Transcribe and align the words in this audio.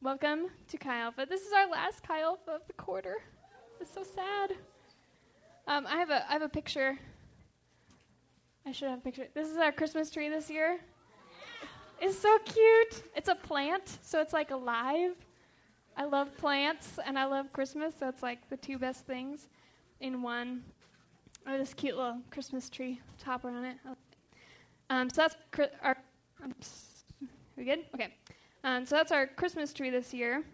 Welcome 0.00 0.46
to 0.68 0.78
Chi 0.78 0.96
Alpha. 0.96 1.26
This 1.28 1.40
is 1.40 1.52
our 1.52 1.68
last 1.68 2.04
Chi 2.06 2.20
Alpha 2.20 2.52
of 2.52 2.60
the 2.68 2.72
quarter. 2.74 3.16
It's 3.80 3.92
so 3.92 4.04
sad. 4.04 4.52
Um, 5.66 5.88
I 5.88 5.96
have 5.96 6.10
a 6.10 6.24
I 6.30 6.34
have 6.34 6.42
a 6.42 6.48
picture. 6.48 6.96
I 8.64 8.70
should 8.70 8.90
have 8.90 9.00
a 9.00 9.02
picture. 9.02 9.26
This 9.34 9.48
is 9.48 9.56
our 9.56 9.72
Christmas 9.72 10.08
tree 10.08 10.28
this 10.28 10.48
year. 10.48 10.78
It's 12.00 12.16
so 12.16 12.38
cute. 12.44 13.02
It's 13.16 13.28
a 13.28 13.34
plant, 13.34 13.98
so 14.02 14.20
it's 14.20 14.32
like 14.32 14.52
alive. 14.52 15.16
I 15.96 16.04
love 16.04 16.36
plants 16.36 17.00
and 17.04 17.18
I 17.18 17.24
love 17.24 17.52
Christmas, 17.52 17.92
so 17.98 18.08
it's 18.08 18.22
like 18.22 18.48
the 18.50 18.56
two 18.56 18.78
best 18.78 19.04
things 19.04 19.48
in 19.98 20.22
one. 20.22 20.62
Oh, 21.44 21.58
this 21.58 21.74
cute 21.74 21.96
little 21.96 22.20
Christmas 22.30 22.70
tree 22.70 23.00
topper 23.18 23.48
on 23.48 23.64
it. 23.64 23.76
Um, 24.90 25.10
so 25.10 25.22
that's 25.22 25.36
cri- 25.50 25.74
our. 25.82 25.96
Um, 26.40 26.54
we 27.56 27.64
good? 27.64 27.80
Okay. 27.96 28.14
Um, 28.68 28.84
so 28.84 28.96
that's 28.96 29.12
our 29.12 29.26
Christmas 29.26 29.72
tree 29.72 29.88
this 29.88 30.12
year. 30.12 30.44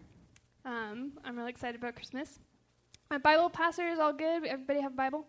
Um, 0.63 1.11
I'm 1.25 1.35
really 1.35 1.49
excited 1.49 1.75
about 1.75 1.95
Christmas. 1.95 2.39
My 3.09 3.17
Bible 3.17 3.49
pastor 3.49 3.89
is 3.89 3.99
all 3.99 4.13
good. 4.13 4.45
Everybody 4.45 4.79
have 4.79 4.93
a 4.93 4.95
Bible? 4.95 5.27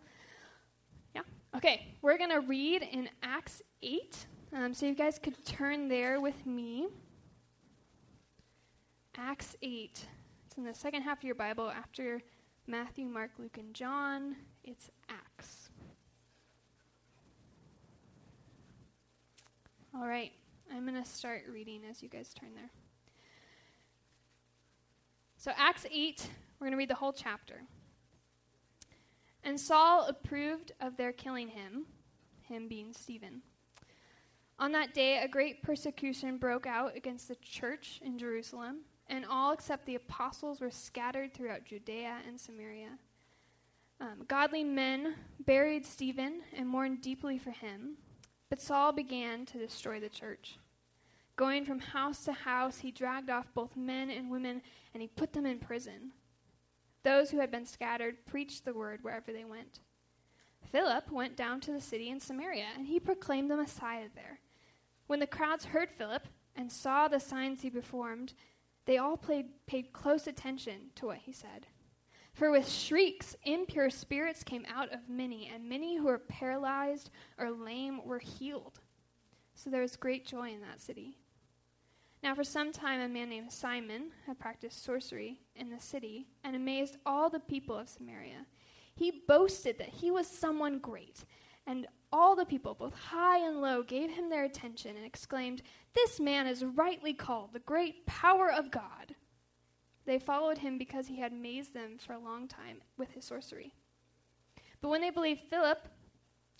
Yeah. 1.13 1.23
Okay. 1.53 1.93
We're 2.01 2.17
gonna 2.17 2.39
read 2.39 2.83
in 2.83 3.09
Acts 3.21 3.61
eight. 3.83 4.25
Um, 4.53 4.73
so 4.73 4.85
you 4.85 4.95
guys 4.95 5.19
could 5.19 5.45
turn 5.45 5.89
there 5.89 6.21
with 6.21 6.45
me. 6.45 6.87
Acts 9.17 9.57
8. 9.61 10.05
It's 10.45 10.57
in 10.57 10.63
the 10.63 10.73
second 10.73 11.01
half 11.01 11.17
of 11.17 11.23
your 11.25 11.35
Bible 11.35 11.69
after 11.69 12.21
Matthew, 12.67 13.05
Mark, 13.05 13.31
Luke, 13.37 13.57
and 13.57 13.73
John. 13.73 14.37
It's 14.63 14.89
Acts. 15.09 15.71
All 19.93 20.07
right. 20.07 20.31
I'm 20.73 20.85
going 20.85 21.01
to 21.01 21.09
start 21.09 21.43
reading 21.51 21.81
as 21.89 22.03
you 22.03 22.09
guys 22.09 22.33
turn 22.33 22.49
there. 22.55 22.69
So, 25.37 25.51
Acts 25.55 25.85
8, 25.89 26.29
we're 26.59 26.65
going 26.65 26.71
to 26.71 26.77
read 26.77 26.89
the 26.89 26.95
whole 26.95 27.13
chapter. 27.13 27.61
And 29.43 29.59
Saul 29.59 30.05
approved 30.07 30.73
of 30.81 30.97
their 30.97 31.13
killing 31.13 31.47
him, 31.47 31.85
him 32.41 32.67
being 32.67 32.91
Stephen. 32.93 33.41
On 34.59 34.71
that 34.73 34.93
day, 34.93 35.19
a 35.19 35.27
great 35.27 35.61
persecution 35.61 36.37
broke 36.37 36.65
out 36.65 36.95
against 36.97 37.27
the 37.27 37.35
church 37.35 38.01
in 38.03 38.17
Jerusalem, 38.17 38.81
and 39.07 39.25
all 39.25 39.53
except 39.53 39.85
the 39.85 39.95
apostles 39.95 40.59
were 40.59 40.71
scattered 40.71 41.33
throughout 41.33 41.65
Judea 41.65 42.17
and 42.27 42.39
Samaria. 42.39 42.97
Um, 44.01 44.25
godly 44.27 44.63
men 44.63 45.15
buried 45.39 45.85
Stephen 45.85 46.41
and 46.55 46.67
mourned 46.67 47.01
deeply 47.01 47.37
for 47.37 47.51
him, 47.51 47.97
but 48.49 48.61
Saul 48.61 48.91
began 48.91 49.45
to 49.47 49.57
destroy 49.57 49.99
the 49.99 50.09
church. 50.09 50.57
Going 51.35 51.65
from 51.65 51.79
house 51.79 52.25
to 52.25 52.33
house, 52.33 52.79
he 52.79 52.91
dragged 52.91 53.29
off 53.29 53.53
both 53.53 53.75
men 53.75 54.09
and 54.09 54.31
women, 54.31 54.61
and 54.93 55.01
he 55.01 55.07
put 55.07 55.33
them 55.33 55.45
in 55.45 55.59
prison. 55.59 56.11
Those 57.03 57.29
who 57.29 57.39
had 57.39 57.51
been 57.51 57.65
scattered 57.65 58.25
preached 58.25 58.65
the 58.65 58.73
word 58.73 59.03
wherever 59.03 59.31
they 59.31 59.45
went. 59.45 59.81
Philip 60.71 61.11
went 61.11 61.35
down 61.35 61.61
to 61.61 61.71
the 61.71 61.79
city 61.79 62.09
in 62.09 62.19
Samaria, 62.19 62.65
and 62.75 62.87
he 62.87 62.99
proclaimed 62.99 63.51
the 63.51 63.55
Messiah 63.55 64.07
there. 64.15 64.39
When 65.05 65.19
the 65.19 65.27
crowds 65.27 65.65
heard 65.65 65.91
Philip 65.91 66.27
and 66.55 66.71
saw 66.71 67.07
the 67.07 67.19
signs 67.19 67.61
he 67.61 67.69
performed, 67.69 68.33
they 68.85 68.97
all 68.97 69.17
paid 69.17 69.93
close 69.93 70.27
attention 70.27 70.91
to 70.95 71.05
what 71.05 71.19
he 71.19 71.31
said. 71.31 71.67
For 72.37 72.51
with 72.51 72.69
shrieks, 72.69 73.35
impure 73.45 73.89
spirits 73.89 74.43
came 74.43 74.63
out 74.71 74.93
of 74.93 75.09
many, 75.09 75.49
and 75.51 75.67
many 75.67 75.97
who 75.97 76.03
were 76.03 76.19
paralyzed 76.19 77.09
or 77.39 77.49
lame 77.49 78.05
were 78.05 78.19
healed. 78.19 78.79
So 79.55 79.71
there 79.71 79.81
was 79.81 79.95
great 79.95 80.23
joy 80.23 80.51
in 80.51 80.61
that 80.61 80.79
city. 80.79 81.17
Now, 82.21 82.35
for 82.35 82.43
some 82.43 82.71
time, 82.71 83.01
a 83.01 83.07
man 83.07 83.29
named 83.29 83.51
Simon 83.51 84.11
had 84.27 84.37
practiced 84.37 84.83
sorcery 84.83 85.39
in 85.55 85.71
the 85.71 85.79
city 85.79 86.27
and 86.43 86.55
amazed 86.55 86.97
all 87.07 87.31
the 87.31 87.39
people 87.39 87.75
of 87.75 87.89
Samaria. 87.89 88.45
He 88.93 89.23
boasted 89.27 89.79
that 89.79 89.89
he 89.89 90.11
was 90.11 90.27
someone 90.27 90.77
great, 90.77 91.25
and 91.65 91.87
all 92.11 92.35
the 92.35 92.45
people, 92.45 92.75
both 92.75 92.93
high 92.93 93.39
and 93.39 93.61
low, 93.61 93.81
gave 93.81 94.11
him 94.11 94.29
their 94.29 94.43
attention 94.43 94.95
and 94.95 95.07
exclaimed, 95.07 95.63
This 95.95 96.19
man 96.19 96.45
is 96.45 96.63
rightly 96.63 97.13
called 97.13 97.53
the 97.53 97.59
great 97.59 98.05
power 98.05 98.51
of 98.51 98.69
God. 98.69 99.15
They 100.07 100.19
followed 100.19 100.59
him 100.59 100.77
because 100.77 101.07
he 101.07 101.19
had 101.19 101.33
amazed 101.33 101.73
them 101.73 101.97
for 101.99 102.13
a 102.13 102.19
long 102.19 102.47
time 102.47 102.77
with 102.97 103.11
his 103.11 103.25
sorcery. 103.25 103.73
But 104.81 104.87
when 104.87 105.01
they 105.01 105.09
believed 105.09 105.41
Philip, 105.49 105.85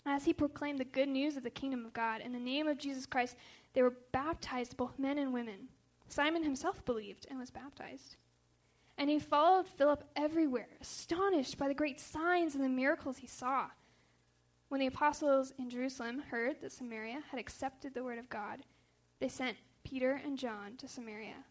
as 0.04 0.26
he 0.26 0.34
proclaimed 0.34 0.78
the 0.78 0.84
good 0.84 1.08
news 1.08 1.36
of 1.38 1.44
the 1.44 1.50
kingdom 1.50 1.86
of 1.86 1.94
God 1.94 2.20
in 2.20 2.32
the 2.32 2.38
name 2.38 2.68
of 2.68 2.76
Jesus 2.76 3.06
Christ, 3.06 3.36
they 3.72 3.80
were 3.80 3.96
baptized, 4.12 4.76
both 4.76 4.98
men 4.98 5.16
and 5.16 5.32
women. 5.32 5.68
Simon 6.08 6.42
himself 6.42 6.84
believed 6.84 7.26
and 7.30 7.38
was 7.38 7.50
baptized. 7.50 8.16
And 8.98 9.08
he 9.08 9.18
followed 9.18 9.66
Philip 9.66 10.04
everywhere, 10.14 10.68
astonished 10.82 11.56
by 11.56 11.68
the 11.68 11.74
great 11.74 12.00
signs 12.00 12.54
and 12.54 12.62
the 12.62 12.68
miracles 12.68 13.18
he 13.18 13.26
saw. 13.26 13.68
When 14.68 14.80
the 14.80 14.88
apostles 14.88 15.54
in 15.58 15.70
Jerusalem 15.70 16.22
heard 16.30 16.60
that 16.60 16.72
Samaria 16.72 17.22
had 17.30 17.40
accepted 17.40 17.94
the 17.94 18.04
word 18.04 18.18
of 18.18 18.28
God, 18.28 18.64
they 19.20 19.28
sent 19.28 19.56
Peter 19.84 20.20
and 20.22 20.36
John 20.36 20.76
to 20.76 20.86
Samaria. 20.86 21.44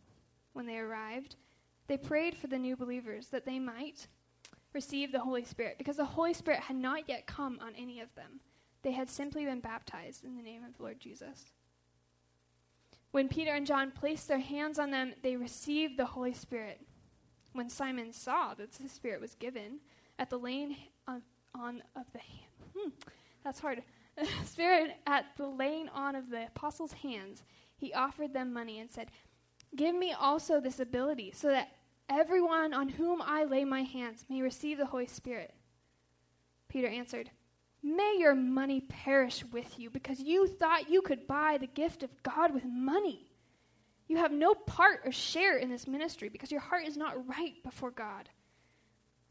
When 0.54 0.68
they 0.68 0.78
arrived, 0.78 1.38
they 1.88 1.98
prayed 1.98 2.38
for 2.38 2.48
the 2.48 2.60
new 2.60 2.76
believers 2.76 3.28
that 3.28 3.46
they 3.46 3.60
might 3.60 4.08
receive 4.74 5.12
the 5.12 5.20
Holy 5.20 5.44
Spirit, 5.44 5.78
because 5.78 5.98
the 5.98 6.06
Holy 6.06 6.34
Spirit 6.34 6.60
had 6.62 6.76
not 6.76 7.08
yet 7.08 7.26
come 7.26 7.60
on 7.62 7.74
any 7.76 8.00
of 8.00 8.14
them. 8.16 8.42
They 8.84 8.92
had 8.92 9.10
simply 9.10 9.46
been 9.46 9.60
baptized 9.60 10.24
in 10.24 10.36
the 10.36 10.44
name 10.44 10.64
of 10.64 10.78
the 10.78 10.84
Lord 10.84 11.00
Jesus. 11.00 11.52
When 13.12 13.28
Peter 13.28 13.54
and 13.54 13.66
John 13.66 13.92
placed 13.92 14.28
their 14.28 14.40
hands 14.40 14.78
on 14.78 14.92
them, 14.92 15.14
they 15.24 15.36
received 15.36 15.98
the 15.98 16.06
Holy 16.06 16.34
Spirit. 16.34 16.82
When 17.54 17.70
Simon 17.70 18.14
saw 18.14 18.54
that 18.54 18.74
the 18.74 18.90
Spirit 18.90 19.22
was 19.22 19.34
given 19.34 19.80
at 20.20 20.30
the 20.30 20.38
laying 20.38 20.76
on, 21.08 21.22
on 21.56 21.82
of 21.96 22.06
the 22.14 22.20
hand, 22.20 22.52
hmm, 22.76 22.90
that's 23.44 23.60
hard. 23.60 23.82
Spirit 24.46 24.92
at 25.08 25.26
the 25.38 25.48
laying 25.48 25.90
on 25.90 26.16
of 26.16 26.30
the 26.30 26.48
apostles' 26.48 26.94
hands, 26.94 27.44
he 27.78 27.94
offered 27.94 28.34
them 28.34 28.54
money 28.54 28.80
and 28.80 28.90
said, 28.90 29.10
Give 29.76 29.96
me 29.96 30.14
also 30.14 30.60
this 30.60 30.80
ability, 30.80 31.32
so 31.36 31.50
that 31.50 31.70
everyone 32.10 32.74
on 32.74 32.90
whom 32.90 33.22
I 33.22 33.44
lay 33.44 33.66
my 33.66 33.84
hands 33.84 34.26
may 34.30 34.42
receive 34.42 34.78
the 34.78 34.86
Holy 34.86 35.08
Spirit. 35.08 35.54
Peter 36.68 36.88
answered, 36.88 37.32
May 37.84 38.16
your 38.18 38.36
money 38.36 38.82
perish 38.82 39.44
with 39.46 39.80
you, 39.80 39.90
because 39.90 40.20
you 40.20 40.48
thought 40.48 40.90
you 40.90 41.02
could 41.02 41.28
buy 41.28 41.58
the 41.58 41.68
gift 41.68 42.04
of 42.04 42.24
God 42.24 42.54
with 42.54 42.66
money. 42.66 43.32
You 44.08 44.18
have 44.18 44.32
no 44.32 44.54
part 44.54 45.02
or 45.06 45.12
share 45.12 45.58
in 45.58 45.70
this 45.70 45.88
ministry, 45.88 46.30
because 46.30 46.52
your 46.52 46.62
heart 46.62 46.86
is 46.86 46.98
not 46.98 47.28
right 47.28 47.62
before 47.64 47.92
God. 47.92 48.30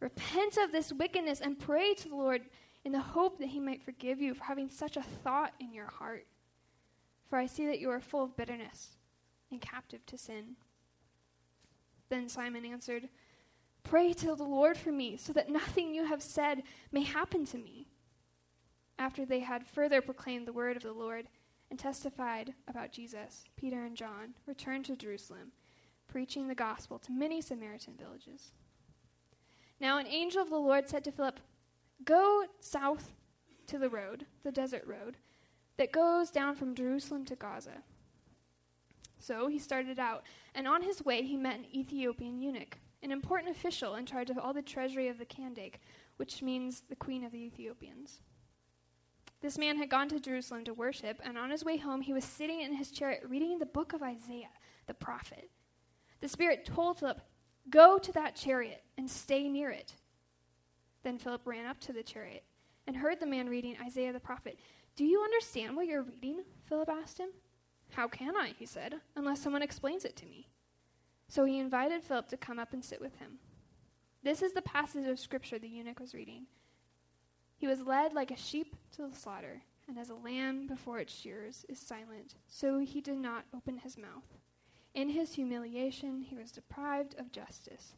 Repent 0.00 0.56
of 0.58 0.72
this 0.72 0.92
wickedness 0.92 1.40
and 1.40 1.58
pray 1.58 1.94
to 1.94 2.08
the 2.08 2.14
Lord 2.14 2.42
in 2.84 2.92
the 2.92 3.00
hope 3.00 3.38
that 3.38 3.48
he 3.48 3.58
might 3.58 3.82
forgive 3.82 4.20
you 4.20 4.34
for 4.34 4.44
having 4.44 4.68
such 4.68 4.96
a 4.96 5.02
thought 5.02 5.52
in 5.58 5.72
your 5.72 5.88
heart. 5.88 6.26
For 7.28 7.38
I 7.38 7.46
see 7.46 7.66
that 7.66 7.80
you 7.80 7.90
are 7.90 8.00
full 8.00 8.22
of 8.24 8.36
bitterness 8.36 8.96
and 9.50 9.60
captive 9.60 10.04
to 10.06 10.18
sin. 10.18 10.56
Then 12.08 12.28
Simon 12.28 12.64
answered, 12.64 13.08
Pray 13.82 14.12
to 14.14 14.34
the 14.34 14.42
Lord 14.42 14.76
for 14.76 14.90
me, 14.90 15.16
so 15.16 15.32
that 15.32 15.48
nothing 15.48 15.94
you 15.94 16.04
have 16.04 16.22
said 16.22 16.62
may 16.90 17.02
happen 17.02 17.44
to 17.46 17.58
me. 17.58 17.86
After 18.98 19.24
they 19.24 19.40
had 19.40 19.66
further 19.66 20.00
proclaimed 20.00 20.46
the 20.46 20.52
word 20.52 20.76
of 20.76 20.82
the 20.82 20.92
Lord 20.92 21.28
and 21.70 21.78
testified 21.78 22.54
about 22.66 22.92
Jesus, 22.92 23.44
Peter 23.56 23.84
and 23.84 23.96
John 23.96 24.34
returned 24.46 24.86
to 24.86 24.96
Jerusalem, 24.96 25.52
preaching 26.08 26.48
the 26.48 26.54
gospel 26.54 26.98
to 27.00 27.12
many 27.12 27.40
Samaritan 27.40 27.94
villages. 27.98 28.52
Now 29.80 29.98
an 29.98 30.06
angel 30.06 30.42
of 30.42 30.50
the 30.50 30.56
Lord 30.56 30.88
said 30.88 31.04
to 31.04 31.12
Philip, 31.12 31.40
Go 32.04 32.44
south 32.60 33.12
to 33.66 33.78
the 33.78 33.90
road, 33.90 34.26
the 34.42 34.52
desert 34.52 34.84
road, 34.86 35.16
that 35.76 35.92
goes 35.92 36.30
down 36.30 36.54
from 36.54 36.74
Jerusalem 36.74 37.24
to 37.26 37.36
Gaza. 37.36 37.82
So 39.26 39.48
he 39.48 39.58
started 39.58 39.98
out, 39.98 40.22
and 40.54 40.68
on 40.68 40.82
his 40.82 41.04
way 41.04 41.22
he 41.22 41.36
met 41.36 41.58
an 41.58 41.66
Ethiopian 41.74 42.38
eunuch, 42.38 42.78
an 43.02 43.10
important 43.10 43.56
official 43.56 43.96
in 43.96 44.06
charge 44.06 44.30
of 44.30 44.38
all 44.38 44.52
the 44.52 44.62
treasury 44.62 45.08
of 45.08 45.18
the 45.18 45.26
Kandake, 45.26 45.80
which 46.16 46.42
means 46.42 46.84
the 46.88 46.94
queen 46.94 47.24
of 47.24 47.32
the 47.32 47.42
Ethiopians. 47.42 48.20
This 49.40 49.58
man 49.58 49.78
had 49.78 49.90
gone 49.90 50.08
to 50.10 50.20
Jerusalem 50.20 50.64
to 50.64 50.74
worship, 50.74 51.20
and 51.24 51.36
on 51.36 51.50
his 51.50 51.64
way 51.64 51.76
home 51.76 52.02
he 52.02 52.12
was 52.12 52.24
sitting 52.24 52.60
in 52.60 52.74
his 52.74 52.92
chariot 52.92 53.24
reading 53.28 53.58
the 53.58 53.66
book 53.66 53.92
of 53.92 54.02
Isaiah, 54.02 54.50
the 54.86 54.94
prophet. 54.94 55.50
The 56.20 56.28
Spirit 56.28 56.64
told 56.64 57.00
Philip, 57.00 57.20
Go 57.68 57.98
to 57.98 58.12
that 58.12 58.36
chariot 58.36 58.84
and 58.96 59.10
stay 59.10 59.48
near 59.48 59.70
it. 59.70 59.96
Then 61.02 61.18
Philip 61.18 61.42
ran 61.44 61.66
up 61.66 61.80
to 61.80 61.92
the 61.92 62.04
chariot 62.04 62.44
and 62.86 62.96
heard 62.96 63.18
the 63.18 63.26
man 63.26 63.48
reading 63.48 63.76
Isaiah 63.84 64.12
the 64.12 64.20
prophet. 64.20 64.60
Do 64.94 65.04
you 65.04 65.20
understand 65.20 65.74
what 65.74 65.88
you're 65.88 66.04
reading? 66.04 66.44
Philip 66.68 66.88
asked 66.88 67.18
him. 67.18 67.30
How 67.92 68.08
can 68.08 68.36
I, 68.36 68.52
he 68.58 68.66
said, 68.66 68.96
unless 69.14 69.40
someone 69.40 69.62
explains 69.62 70.04
it 70.04 70.16
to 70.16 70.26
me? 70.26 70.48
So 71.28 71.44
he 71.44 71.58
invited 71.58 72.02
Philip 72.02 72.28
to 72.28 72.36
come 72.36 72.58
up 72.58 72.72
and 72.72 72.84
sit 72.84 73.00
with 73.00 73.16
him. 73.16 73.38
This 74.22 74.42
is 74.42 74.52
the 74.52 74.62
passage 74.62 75.06
of 75.06 75.18
scripture 75.18 75.58
the 75.58 75.68
eunuch 75.68 76.00
was 76.00 76.14
reading. 76.14 76.46
He 77.56 77.66
was 77.66 77.82
led 77.82 78.12
like 78.12 78.30
a 78.30 78.36
sheep 78.36 78.76
to 78.92 79.08
the 79.08 79.16
slaughter, 79.16 79.62
and 79.88 79.98
as 79.98 80.10
a 80.10 80.14
lamb 80.14 80.66
before 80.66 80.98
its 80.98 81.14
shears 81.14 81.64
is 81.68 81.78
silent, 81.78 82.34
so 82.46 82.78
he 82.78 83.00
did 83.00 83.18
not 83.18 83.44
open 83.54 83.78
his 83.78 83.96
mouth. 83.96 84.36
In 84.94 85.10
his 85.10 85.34
humiliation, 85.34 86.22
he 86.22 86.34
was 86.34 86.52
deprived 86.52 87.14
of 87.18 87.32
justice. 87.32 87.94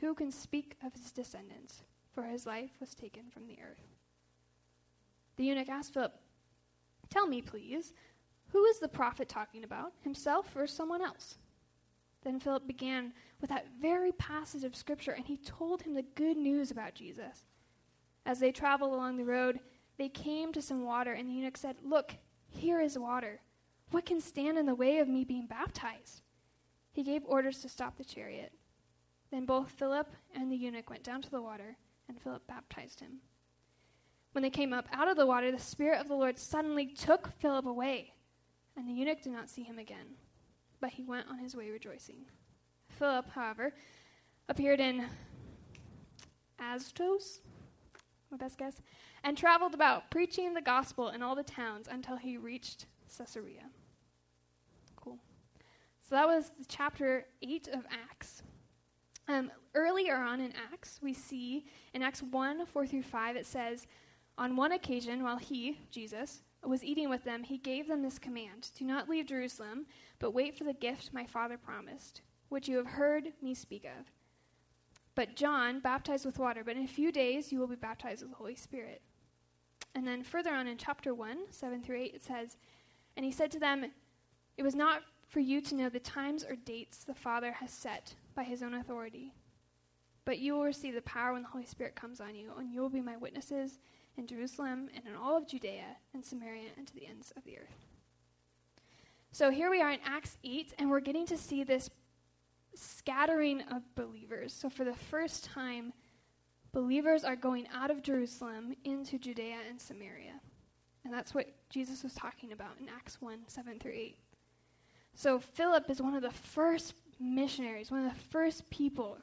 Who 0.00 0.14
can 0.14 0.30
speak 0.30 0.76
of 0.84 0.94
his 0.94 1.12
descendants? 1.12 1.82
For 2.14 2.24
his 2.24 2.46
life 2.46 2.70
was 2.80 2.94
taken 2.94 3.24
from 3.30 3.46
the 3.46 3.58
earth. 3.62 3.94
The 5.36 5.44
eunuch 5.44 5.68
asked 5.68 5.92
Philip, 5.92 6.14
Tell 7.10 7.26
me, 7.26 7.42
please, 7.42 7.92
who 8.48 8.64
is 8.64 8.78
the 8.78 8.88
prophet 8.88 9.28
talking 9.28 9.64
about, 9.64 9.92
himself 10.02 10.54
or 10.56 10.66
someone 10.66 11.02
else? 11.02 11.38
Then 12.22 12.40
Philip 12.40 12.66
began 12.66 13.12
with 13.40 13.50
that 13.50 13.66
very 13.80 14.12
passage 14.12 14.64
of 14.64 14.74
Scripture, 14.74 15.12
and 15.12 15.26
he 15.26 15.36
told 15.36 15.82
him 15.82 15.94
the 15.94 16.02
good 16.02 16.36
news 16.36 16.70
about 16.70 16.94
Jesus. 16.94 17.44
As 18.24 18.40
they 18.40 18.50
traveled 18.50 18.92
along 18.92 19.16
the 19.16 19.24
road, 19.24 19.60
they 19.98 20.08
came 20.08 20.52
to 20.52 20.60
some 20.60 20.84
water, 20.84 21.12
and 21.12 21.28
the 21.28 21.32
eunuch 21.32 21.56
said, 21.56 21.76
Look, 21.84 22.16
here 22.48 22.80
is 22.80 22.98
water. 22.98 23.40
What 23.90 24.06
can 24.06 24.20
stand 24.20 24.58
in 24.58 24.66
the 24.66 24.74
way 24.74 24.98
of 24.98 25.08
me 25.08 25.24
being 25.24 25.46
baptized? 25.46 26.22
He 26.92 27.02
gave 27.02 27.22
orders 27.24 27.60
to 27.60 27.68
stop 27.68 27.96
the 27.96 28.04
chariot. 28.04 28.52
Then 29.30 29.46
both 29.46 29.70
Philip 29.70 30.08
and 30.34 30.50
the 30.50 30.56
eunuch 30.56 30.90
went 30.90 31.04
down 31.04 31.22
to 31.22 31.30
the 31.30 31.42
water, 31.42 31.76
and 32.08 32.20
Philip 32.20 32.46
baptized 32.46 33.00
him. 33.00 33.18
When 34.32 34.42
they 34.42 34.50
came 34.50 34.72
up 34.72 34.88
out 34.92 35.08
of 35.08 35.16
the 35.16 35.26
water, 35.26 35.52
the 35.52 35.58
Spirit 35.58 36.00
of 36.00 36.08
the 36.08 36.14
Lord 36.14 36.38
suddenly 36.38 36.86
took 36.86 37.30
Philip 37.38 37.66
away, 37.66 38.14
and 38.76 38.88
the 38.88 38.92
eunuch 38.92 39.22
did 39.22 39.32
not 39.32 39.48
see 39.48 39.62
him 39.62 39.78
again, 39.78 40.16
but 40.80 40.90
he 40.90 41.04
went 41.04 41.28
on 41.28 41.38
his 41.38 41.56
way 41.56 41.70
rejoicing. 41.70 42.26
Philip, 42.88 43.30
however, 43.30 43.72
appeared 44.48 44.80
in 44.80 45.06
Azotus, 46.60 47.40
my 48.30 48.36
best 48.36 48.58
guess, 48.58 48.80
and 49.24 49.36
traveled 49.36 49.74
about 49.74 50.10
preaching 50.10 50.54
the 50.54 50.60
gospel 50.60 51.08
in 51.08 51.22
all 51.22 51.34
the 51.34 51.42
towns 51.42 51.88
until 51.90 52.16
he 52.16 52.36
reached 52.36 52.86
Caesarea. 53.16 53.70
Cool. 54.96 55.18
So 56.02 56.14
that 56.14 56.26
was 56.26 56.52
chapter 56.68 57.26
8 57.42 57.68
of 57.68 57.84
Acts. 58.10 58.42
Um, 59.28 59.50
earlier 59.74 60.16
on 60.16 60.40
in 60.40 60.52
Acts, 60.72 61.00
we 61.02 61.12
see 61.12 61.66
in 61.94 62.02
Acts 62.02 62.22
1 62.22 62.66
4 62.66 62.86
through 62.86 63.02
5, 63.02 63.36
it 63.36 63.46
says, 63.46 63.86
On 64.38 64.54
one 64.54 64.72
occasion, 64.72 65.22
while 65.22 65.38
he, 65.38 65.78
Jesus, 65.90 66.42
was 66.64 66.84
eating 66.84 67.08
with 67.08 67.24
them, 67.24 67.44
he 67.44 67.58
gave 67.58 67.88
them 67.88 68.02
this 68.02 68.18
command 68.18 68.70
Do 68.76 68.84
not 68.84 69.08
leave 69.08 69.26
Jerusalem, 69.26 69.86
but 70.18 70.32
wait 70.32 70.56
for 70.56 70.64
the 70.64 70.72
gift 70.72 71.12
my 71.12 71.26
Father 71.26 71.56
promised, 71.56 72.22
which 72.48 72.68
you 72.68 72.76
have 72.76 72.86
heard 72.86 73.32
me 73.42 73.54
speak 73.54 73.84
of. 73.84 74.06
But 75.14 75.34
John 75.34 75.80
baptized 75.80 76.26
with 76.26 76.38
water, 76.38 76.62
but 76.64 76.76
in 76.76 76.84
a 76.84 76.88
few 76.88 77.10
days 77.10 77.52
you 77.52 77.58
will 77.58 77.66
be 77.66 77.76
baptized 77.76 78.22
with 78.22 78.30
the 78.30 78.36
Holy 78.36 78.54
Spirit. 78.54 79.02
And 79.94 80.06
then 80.06 80.22
further 80.22 80.52
on 80.52 80.66
in 80.66 80.76
chapter 80.76 81.14
1, 81.14 81.38
7 81.50 81.82
through 81.82 82.02
8, 82.02 82.14
it 82.14 82.22
says, 82.22 82.58
And 83.16 83.24
he 83.24 83.32
said 83.32 83.50
to 83.52 83.58
them, 83.58 83.86
It 84.58 84.62
was 84.62 84.74
not 84.74 85.02
for 85.26 85.40
you 85.40 85.60
to 85.62 85.74
know 85.74 85.88
the 85.88 86.00
times 86.00 86.44
or 86.44 86.54
dates 86.54 86.98
the 86.98 87.14
Father 87.14 87.52
has 87.52 87.70
set 87.70 88.14
by 88.34 88.44
his 88.44 88.62
own 88.62 88.74
authority. 88.74 89.32
But 90.26 90.38
you 90.38 90.54
will 90.54 90.64
receive 90.64 90.94
the 90.94 91.02
power 91.02 91.32
when 91.32 91.42
the 91.42 91.48
Holy 91.48 91.64
Spirit 91.64 91.94
comes 91.94 92.20
on 92.20 92.34
you, 92.34 92.52
and 92.58 92.70
you 92.70 92.80
will 92.80 92.90
be 92.90 93.00
my 93.00 93.16
witnesses 93.16 93.78
in 94.16 94.26
Jerusalem 94.26 94.88
and 94.94 95.06
in 95.06 95.14
all 95.14 95.36
of 95.36 95.46
Judea 95.46 95.96
and 96.14 96.24
Samaria 96.24 96.70
and 96.76 96.86
to 96.86 96.94
the 96.94 97.06
ends 97.06 97.32
of 97.36 97.44
the 97.44 97.58
earth. 97.58 97.86
So 99.32 99.50
here 99.50 99.70
we 99.70 99.82
are 99.82 99.90
in 99.90 100.00
Acts 100.04 100.38
8, 100.44 100.74
and 100.78 100.90
we're 100.90 101.00
getting 101.00 101.26
to 101.26 101.36
see 101.36 101.62
this 101.62 101.90
scattering 102.74 103.62
of 103.70 103.82
believers. 103.94 104.52
So 104.52 104.70
for 104.70 104.84
the 104.84 104.94
first 104.94 105.44
time, 105.44 105.92
believers 106.72 107.24
are 107.24 107.36
going 107.36 107.66
out 107.74 107.90
of 107.90 108.02
Jerusalem 108.02 108.74
into 108.84 109.18
Judea 109.18 109.56
and 109.68 109.80
Samaria. 109.80 110.40
And 111.04 111.12
that's 111.12 111.34
what 111.34 111.48
Jesus 111.70 112.02
was 112.02 112.14
talking 112.14 112.52
about 112.52 112.78
in 112.80 112.88
Acts 112.88 113.20
1 113.20 113.40
7 113.46 113.78
through 113.78 113.92
8. 113.92 114.18
So 115.14 115.38
Philip 115.38 115.88
is 115.90 116.02
one 116.02 116.14
of 116.14 116.22
the 116.22 116.30
first 116.30 116.94
missionaries, 117.20 117.90
one 117.90 118.04
of 118.04 118.12
the 118.12 118.20
first 118.30 118.68
people 118.70 119.18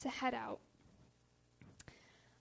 to 0.00 0.08
head 0.08 0.34
out. 0.34 0.60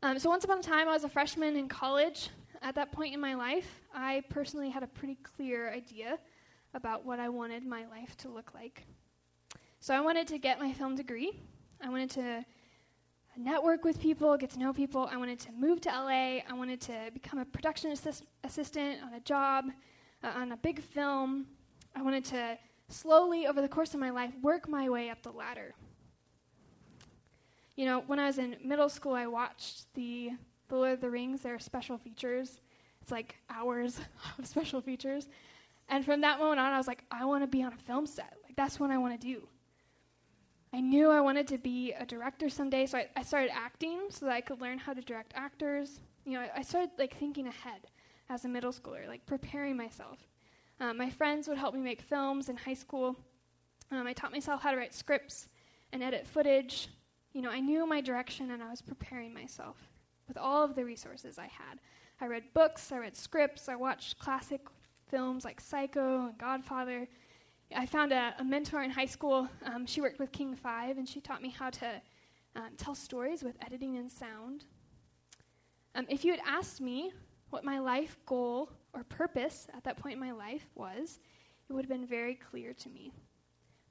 Um, 0.06 0.20
so 0.20 0.30
once 0.30 0.44
upon 0.44 0.60
a 0.60 0.62
time, 0.62 0.88
I 0.88 0.92
was 0.92 1.04
a 1.04 1.10
freshman 1.10 1.58
in 1.58 1.68
college. 1.68 2.30
At 2.62 2.76
that 2.76 2.92
point 2.92 3.16
in 3.16 3.20
my 3.20 3.34
life, 3.34 3.82
I 3.92 4.22
personally 4.30 4.70
had 4.70 4.84
a 4.84 4.88
pretty 4.88 5.16
clear 5.24 5.74
idea 5.74 6.20
about 6.76 7.04
what 7.04 7.20
I 7.20 7.28
wanted 7.28 7.66
my 7.66 7.88
life 7.88 8.16
to 8.18 8.30
look 8.30 8.54
like. 8.54 8.86
So 9.80 9.96
I 9.96 10.02
wanted 10.02 10.28
to 10.28 10.38
get 10.38 10.60
my 10.60 10.72
film 10.74 10.96
degree. 10.96 11.42
I 11.82 11.90
wanted 11.90 12.12
to 12.12 12.46
network 13.36 13.84
with 13.84 14.00
people, 14.00 14.38
get 14.38 14.52
to 14.52 14.60
know 14.60 14.74
people. 14.74 15.10
I 15.12 15.18
wanted 15.18 15.40
to 15.40 15.52
move 15.54 15.82
to 15.82 15.90
LA. 15.90 16.42
I 16.48 16.54
wanted 16.54 16.82
to 16.82 17.10
become 17.12 17.40
a 17.40 17.46
production 17.46 17.90
assist- 17.90 18.26
assistant 18.44 19.02
on 19.02 19.16
a 19.16 19.20
job, 19.22 19.66
uh, 20.24 20.34
on 20.36 20.52
a 20.52 20.58
big 20.58 20.84
film. 20.84 21.48
I 21.96 22.04
wanted 22.04 22.26
to 22.26 22.60
slowly, 22.90 23.48
over 23.48 23.60
the 23.60 23.68
course 23.68 23.96
of 23.96 24.00
my 24.00 24.12
life, 24.12 24.34
work 24.44 24.70
my 24.70 24.88
way 24.88 25.10
up 25.10 25.24
the 25.24 25.32
ladder. 25.32 25.74
You 27.76 27.86
know, 27.86 28.04
when 28.08 28.20
I 28.20 28.28
was 28.28 28.38
in 28.38 28.56
middle 28.64 28.90
school, 28.90 29.14
I 29.14 29.28
watched 29.28 29.94
the, 29.94 30.32
the 30.70 30.76
Lord 30.76 30.94
of 30.94 31.02
the 31.02 31.10
Rings, 31.10 31.42
their 31.42 31.60
special 31.60 31.98
features. 31.98 32.60
It's 33.02 33.12
like 33.12 33.36
hours 33.50 34.00
of 34.40 34.48
special 34.48 34.82
features. 34.82 35.28
And 35.90 36.04
from 36.04 36.22
that 36.22 36.40
moment 36.40 36.60
on, 36.60 36.72
I 36.72 36.78
was 36.78 36.88
like, 36.88 37.04
I 37.12 37.26
want 37.26 37.44
to 37.44 37.48
be 37.48 37.62
on 37.64 37.74
a 37.74 37.78
film 37.78 38.06
set. 38.08 38.38
Like, 38.44 38.56
that's 38.56 38.80
what 38.80 38.92
I 38.92 38.98
want 38.98 39.20
to 39.20 39.28
do. 39.28 39.48
I 40.74 40.82
knew 40.82 41.10
I 41.10 41.22
wanted 41.22 41.48
to 41.50 41.58
be 41.58 41.94
a 41.94 42.06
director 42.06 42.50
someday, 42.50 42.86
so 42.86 42.98
I, 42.98 43.08
I 43.16 43.24
started 43.24 43.52
acting 43.54 44.08
so 44.10 44.26
that 44.26 44.34
I 44.34 44.42
could 44.42 44.60
learn 44.60 44.78
how 44.78 44.94
to 44.94 45.02
direct 45.02 45.32
actors. 45.36 46.00
You 46.26 46.34
know, 46.34 46.42
I, 46.42 46.50
I 46.58 46.62
started 46.64 46.90
like 46.98 47.18
thinking 47.18 47.48
ahead 47.48 47.88
as 48.30 48.44
a 48.44 48.50
middle 48.50 48.74
schooler, 48.74 49.08
like 49.08 49.26
preparing 49.26 49.78
myself. 49.78 50.28
Um, 50.80 50.98
my 50.98 51.10
friends 51.10 51.48
would 51.48 51.58
help 51.58 51.74
me 51.74 51.80
make 51.80 52.02
films 52.02 52.50
in 52.50 52.58
high 52.58 52.74
school. 52.74 53.16
Um, 53.92 54.08
I 54.08 54.14
taught 54.14 54.32
myself 54.32 54.62
how 54.62 54.72
to 54.72 54.78
write 54.78 54.94
scripts 54.94 55.48
and 55.94 56.04
edit 56.04 56.28
footage. 56.28 56.90
You 57.36 57.42
know, 57.42 57.50
I 57.50 57.60
knew 57.60 57.86
my 57.86 58.00
direction 58.00 58.52
and 58.52 58.64
I 58.64 58.70
was 58.70 58.82
preparing 58.82 59.34
myself 59.34 59.76
with 60.26 60.38
all 60.38 60.64
of 60.64 60.74
the 60.74 60.86
resources 60.86 61.38
I 61.38 61.48
had. 61.48 61.82
I 62.22 62.28
read 62.28 62.54
books, 62.54 62.94
I 62.94 62.98
read 63.00 63.14
scripts, 63.14 63.68
I 63.68 63.76
watched 63.76 64.18
classic 64.18 64.62
films 65.10 65.44
like 65.44 65.60
Psycho 65.60 66.28
and 66.28 66.38
Godfather. 66.38 67.10
I 67.76 67.88
found 67.88 68.14
a, 68.14 68.34
a 68.40 68.44
mentor 68.46 68.84
in 68.84 68.90
high 68.90 69.06
school. 69.06 69.50
Um, 69.66 69.86
she 69.86 70.00
worked 70.00 70.18
with 70.18 70.32
King 70.32 70.56
5, 70.56 70.98
and 70.98 71.10
she 71.10 71.20
taught 71.20 71.42
me 71.42 71.50
how 71.50 71.70
to 71.72 72.02
um, 72.56 72.70
tell 72.78 72.96
stories 72.96 73.44
with 73.44 73.58
editing 73.66 73.98
and 73.98 74.10
sound. 74.10 74.64
Um, 75.94 76.06
if 76.08 76.24
you 76.24 76.32
had 76.32 76.42
asked 76.48 76.80
me 76.80 77.12
what 77.50 77.66
my 77.66 77.80
life 77.80 78.16
goal 78.26 78.70
or 78.94 79.04
purpose 79.04 79.68
at 79.76 79.84
that 79.84 79.98
point 79.98 80.14
in 80.14 80.22
my 80.22 80.32
life 80.32 80.68
was, 80.74 81.20
it 81.70 81.74
would 81.74 81.84
have 81.84 81.90
been 81.90 82.08
very 82.08 82.36
clear 82.36 82.72
to 82.76 82.88
me. 82.88 83.12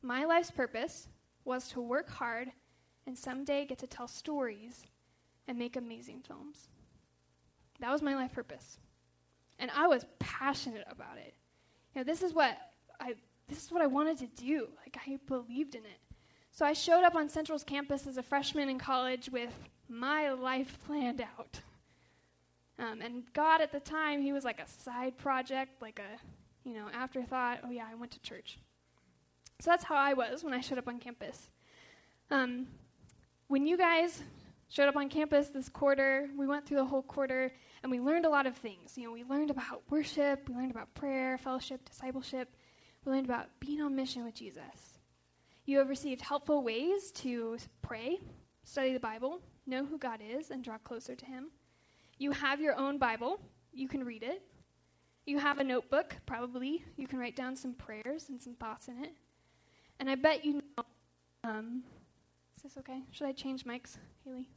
My 0.01 0.25
life's 0.25 0.51
purpose 0.51 1.09
was 1.45 1.69
to 1.69 1.83
work 1.83 2.09
hard 2.09 2.51
and 3.07 3.17
someday 3.17 3.65
get 3.65 3.79
to 3.79 3.87
tell 3.87 4.09
stories 4.09 4.85
and 5.47 5.59
make 5.59 5.77
amazing 5.77 6.23
films. 6.27 6.69
That 7.81 7.91
was 7.91 8.03
my 8.03 8.15
life 8.15 8.33
purpose. 8.33 8.79
And 9.59 9.71
I 9.75 9.87
was 9.87 10.07
passionate 10.19 10.87
about 10.91 11.19
it. 11.19 11.35
You 11.95 12.01
know, 12.01 12.05
this 12.05 12.23
is 12.23 12.33
what 12.33 12.57
I 13.01 13.15
this 13.49 13.65
is 13.65 13.73
what 13.73 13.83
I 13.83 13.87
wanted 13.87 14.19
to 14.19 14.27
do. 14.27 14.69
Like, 14.83 14.97
I 15.07 15.19
believed 15.27 15.75
in 15.75 15.85
it. 15.85 16.01
So 16.51 16.65
I 16.65 16.73
showed 16.73 17.05
up 17.05 17.15
on 17.15 17.29
Central's 17.29 17.65
campus 17.65 18.07
as 18.07 18.17
a 18.17 18.23
freshman 18.23 18.69
in 18.69 18.79
college 18.79 19.29
with 19.31 19.53
my 19.89 20.31
life 20.31 20.79
planned 20.87 21.21
out. 21.21 21.61
Um, 22.79 23.01
and 23.03 23.25
God 23.33 23.61
at 23.61 23.71
the 23.71 23.81
time, 23.81 24.23
he 24.23 24.33
was 24.33 24.45
like 24.45 24.61
a 24.61 24.67
side 24.67 25.19
project, 25.19 25.83
like 25.83 26.01
a, 26.01 26.69
you 26.69 26.75
know, 26.75 26.87
afterthought. 26.93 27.61
Oh, 27.65 27.71
yeah, 27.71 27.87
I 27.91 27.95
went 27.95 28.13
to 28.13 28.21
church. 28.21 28.59
So 29.61 29.71
that's 29.71 29.85
how 29.85 29.95
I 29.95 30.15
was 30.15 30.43
when 30.43 30.55
I 30.55 30.61
showed 30.61 30.79
up 30.79 30.89
on 30.89 30.99
campus. 30.99 31.51
Um, 32.31 32.67
when 33.49 33.67
you 33.67 33.77
guys 33.77 34.23
showed 34.69 34.89
up 34.89 34.97
on 34.97 35.09
campus 35.09 35.49
this 35.49 35.69
quarter, 35.69 36.29
we 36.37 36.47
went 36.47 36.67
through 36.67 36.79
the 36.79 36.85
whole 36.85 37.03
quarter 37.03 37.53
and 37.83 37.93
we 37.93 38.01
learned 38.01 38.27
a 38.27 38.29
lot 38.29 38.47
of 38.47 38.57
things. 38.57 38.97
You 38.97 39.05
know, 39.05 39.13
we 39.13 39.25
learned 39.25 39.51
about 39.51 39.83
worship, 39.91 40.49
we 40.49 40.55
learned 40.55 40.71
about 40.71 40.93
prayer, 40.95 41.39
fellowship, 41.39 41.85
discipleship. 41.89 42.49
We 43.05 43.13
learned 43.13 43.27
about 43.27 43.49
being 43.61 43.83
on 43.83 43.95
mission 43.95 44.25
with 44.25 44.35
Jesus. 44.35 44.99
You 45.67 45.79
have 45.79 45.89
received 45.89 46.23
helpful 46.23 46.63
ways 46.63 47.13
to 47.13 47.59
pray, 47.83 48.19
study 48.65 48.93
the 48.93 49.01
Bible, 49.01 49.41
know 49.67 49.85
who 49.85 49.99
God 49.99 50.21
is, 50.27 50.51
and 50.51 50.65
draw 50.65 50.79
closer 50.79 51.15
to 51.15 51.25
Him. 51.27 51.51
You 52.19 52.33
have 52.33 52.61
your 52.61 52.77
own 52.77 52.99
Bible. 52.99 53.41
You 53.73 53.89
can 53.89 54.05
read 54.05 54.23
it. 54.23 54.43
You 55.27 55.39
have 55.39 55.59
a 55.59 55.65
notebook, 55.65 56.17
probably. 56.27 56.85
You 56.97 57.07
can 57.07 57.19
write 57.19 57.37
down 57.37 57.57
some 57.57 57.75
prayers 57.75 58.29
and 58.29 58.43
some 58.43 58.55
thoughts 58.55 58.89
in 58.89 59.03
it. 59.03 59.13
And 60.01 60.11
I 60.11 60.15
bet 60.15 60.45
you 60.45 60.55
know. 60.55 60.85
Um, 61.45 61.83
this 62.65 62.77
okay? 62.79 63.03
Should 63.13 63.29
I 63.29 63.33
change 63.33 63.65
mics, 63.65 63.99
Haley? 64.25 64.49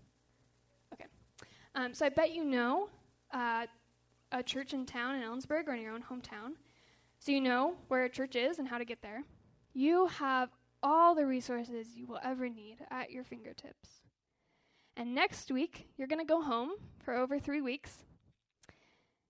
Okay. 0.94 1.06
Um, 1.76 1.94
so 1.94 2.06
I 2.06 2.10
bet 2.10 2.34
you 2.34 2.44
know 2.44 2.90
uh, 3.32 3.68
a 4.32 4.42
church 4.42 4.74
in 4.74 4.86
town 4.88 5.16
in 5.16 5.22
Ellensburg 5.22 5.68
or 5.68 5.74
in 5.74 5.82
your 5.82 5.94
own 5.94 6.02
hometown 6.02 6.54
so 7.20 7.32
you 7.32 7.42
know 7.42 7.76
where 7.88 8.06
a 8.06 8.10
church 8.10 8.36
is 8.36 8.60
and 8.60 8.68
how 8.68 8.78
to 8.78 8.86
get 8.86 9.02
there. 9.02 9.24
You 9.74 10.08
have 10.08 10.50
all 10.82 11.16
the 11.16 11.26
resources 11.26 11.96
you 11.96 12.08
will 12.08 12.20
ever 12.24 12.48
need 12.50 12.78
at 12.90 13.12
your 13.12 13.24
fingertips. 13.24 14.02
And 14.96 15.14
next 15.14 15.52
week, 15.52 15.88
you're 15.98 16.08
going 16.08 16.26
to 16.26 16.26
go 16.26 16.42
home 16.42 16.72
for 17.04 17.14
over 17.14 17.40
three 17.40 17.62
weeks, 17.62 18.04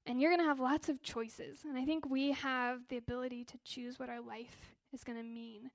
and 0.06 0.22
you're 0.22 0.32
going 0.32 0.42
to 0.42 0.48
have 0.48 0.60
lots 0.60 0.88
of 0.88 1.02
choices. 1.02 1.66
And 1.68 1.78
I 1.78 1.86
think 1.86 2.10
we 2.10 2.32
have 2.32 2.82
the 2.90 2.98
ability 2.98 3.44
to 3.46 3.58
choose 3.66 4.00
what 4.00 4.10
our 4.10 4.22
life 4.22 4.76
is 4.94 5.04
going 5.04 5.18
to 5.18 5.24
mean. 5.24 5.72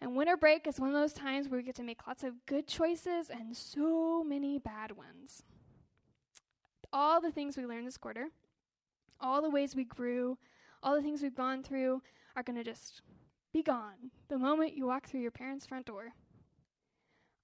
And 0.00 0.16
winter 0.16 0.36
break 0.36 0.66
is 0.66 0.80
one 0.80 0.88
of 0.88 0.94
those 0.94 1.12
times 1.12 1.48
where 1.48 1.58
we 1.58 1.64
get 1.64 1.74
to 1.76 1.82
make 1.82 2.06
lots 2.06 2.24
of 2.24 2.46
good 2.46 2.66
choices 2.66 3.28
and 3.28 3.54
so 3.54 4.24
many 4.24 4.58
bad 4.58 4.96
ones. 4.96 5.42
All 6.92 7.20
the 7.20 7.30
things 7.30 7.56
we 7.56 7.66
learned 7.66 7.86
this 7.86 7.98
quarter, 7.98 8.28
all 9.20 9.42
the 9.42 9.50
ways 9.50 9.76
we 9.76 9.84
grew, 9.84 10.38
all 10.82 10.96
the 10.96 11.02
things 11.02 11.22
we've 11.22 11.34
gone 11.34 11.62
through 11.62 12.02
are 12.34 12.42
going 12.42 12.56
to 12.56 12.64
just 12.64 13.02
be 13.52 13.62
gone 13.62 14.10
the 14.28 14.38
moment 14.38 14.76
you 14.76 14.86
walk 14.86 15.06
through 15.06 15.20
your 15.20 15.30
parents' 15.30 15.66
front 15.66 15.86
door. 15.86 16.12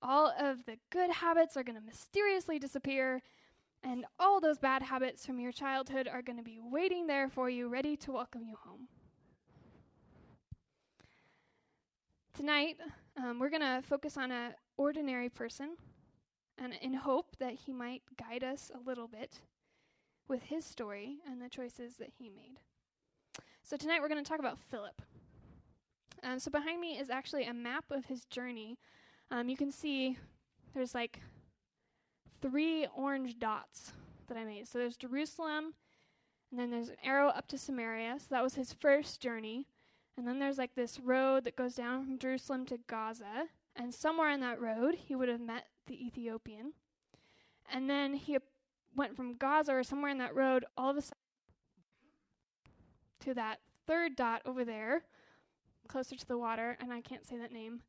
All 0.01 0.33
of 0.39 0.65
the 0.65 0.79
good 0.91 1.11
habits 1.11 1.57
are 1.57 1.63
going 1.63 1.79
to 1.79 1.85
mysteriously 1.85 2.59
disappear, 2.59 3.23
and 3.83 4.07
all 4.19 4.41
those 4.41 4.59
bad 4.59 4.83
habits 4.83 5.27
from 5.27 5.39
your 5.41 5.53
childhood 5.53 6.09
are 6.09 6.23
going 6.23 6.39
to 6.39 6.43
be 6.43 6.59
waiting 6.61 7.07
there 7.07 7.29
for 7.29 7.51
you, 7.51 7.69
ready 7.69 7.97
to 7.99 8.13
welcome 8.13 8.45
you 8.45 8.57
home. 8.65 8.89
Tonight, 12.37 12.77
um, 13.17 13.39
we're 13.39 13.49
going 13.49 13.63
to 13.63 13.81
focus 13.89 14.19
on 14.19 14.31
an 14.31 14.53
ordinary 14.77 15.31
person, 15.31 15.71
and 16.59 16.75
in 16.83 16.93
hope 16.93 17.35
that 17.39 17.55
he 17.55 17.73
might 17.73 18.03
guide 18.19 18.45
us 18.45 18.71
a 18.75 18.87
little 18.87 19.09
bit 19.09 19.41
with 20.29 20.43
his 20.43 20.63
story 20.63 21.17
and 21.27 21.41
the 21.41 21.49
choices 21.49 21.97
that 21.97 22.11
he 22.19 22.29
made. 22.29 22.59
So, 23.63 23.79
tonight 23.79 24.03
we're 24.03 24.11
going 24.11 24.23
to 24.23 24.29
talk 24.29 24.39
about 24.39 24.59
Philip. 24.59 25.01
Um, 26.23 26.39
so, 26.39 26.51
behind 26.51 26.79
me 26.79 26.99
is 26.99 27.09
actually 27.09 27.45
a 27.45 27.55
map 27.55 27.87
of 27.91 28.05
his 28.05 28.27
journey. 28.27 28.79
Um, 29.31 29.49
you 29.49 29.57
can 29.57 29.73
see 29.73 30.19
there's 30.75 30.95
like 30.95 31.21
three 32.43 32.87
orange 32.95 33.39
dots 33.39 33.95
that 34.29 34.37
I 34.37 34.45
made. 34.45 34.69
So, 34.69 34.79
there's 34.79 34.99
Jerusalem, 34.99 35.73
and 36.51 36.61
then 36.61 36.71
there's 36.71 36.91
an 36.91 36.97
arrow 37.03 37.29
up 37.29 37.49
to 37.49 37.57
Samaria. 37.57 38.17
So, 38.19 38.27
that 38.29 38.43
was 38.43 38.57
his 38.57 38.75
first 38.75 39.23
journey. 39.23 39.69
And 40.17 40.27
then 40.27 40.39
there's 40.39 40.59
like 40.59 40.75
this 40.75 40.99
road 40.99 41.45
that 41.45 41.57
goes 41.57 41.75
down 41.75 42.05
from 42.05 42.19
Jerusalem 42.19 42.65
to 42.67 42.79
Gaza. 42.87 43.49
And 43.75 43.95
somewhere 43.95 44.31
on 44.31 44.41
that 44.41 44.61
road, 44.61 44.95
he 44.95 45.15
would 45.15 45.29
have 45.29 45.41
met 45.41 45.67
the 45.87 46.07
Ethiopian. 46.07 46.73
And 47.71 47.91
then 47.91 48.15
he 48.15 48.39
went 48.95 49.15
from 49.15 49.35
Gaza 49.35 49.75
or 49.75 49.83
somewhere 49.83 50.11
in 50.11 50.19
that 50.19 50.35
road 50.35 50.65
all 50.77 50.91
of 50.91 50.97
a 50.97 51.03
sudden 51.03 51.13
to 53.21 53.35
that 53.35 53.61
third 53.87 54.17
dot 54.17 54.41
over 54.47 54.65
there, 54.65 55.03
closer 55.89 56.17
to 56.17 56.27
the 56.27 56.39
water. 56.39 56.79
And 56.81 56.93
I 56.93 57.03
can't 57.03 57.27
say 57.27 57.37
that 57.37 57.53
name. 57.53 57.83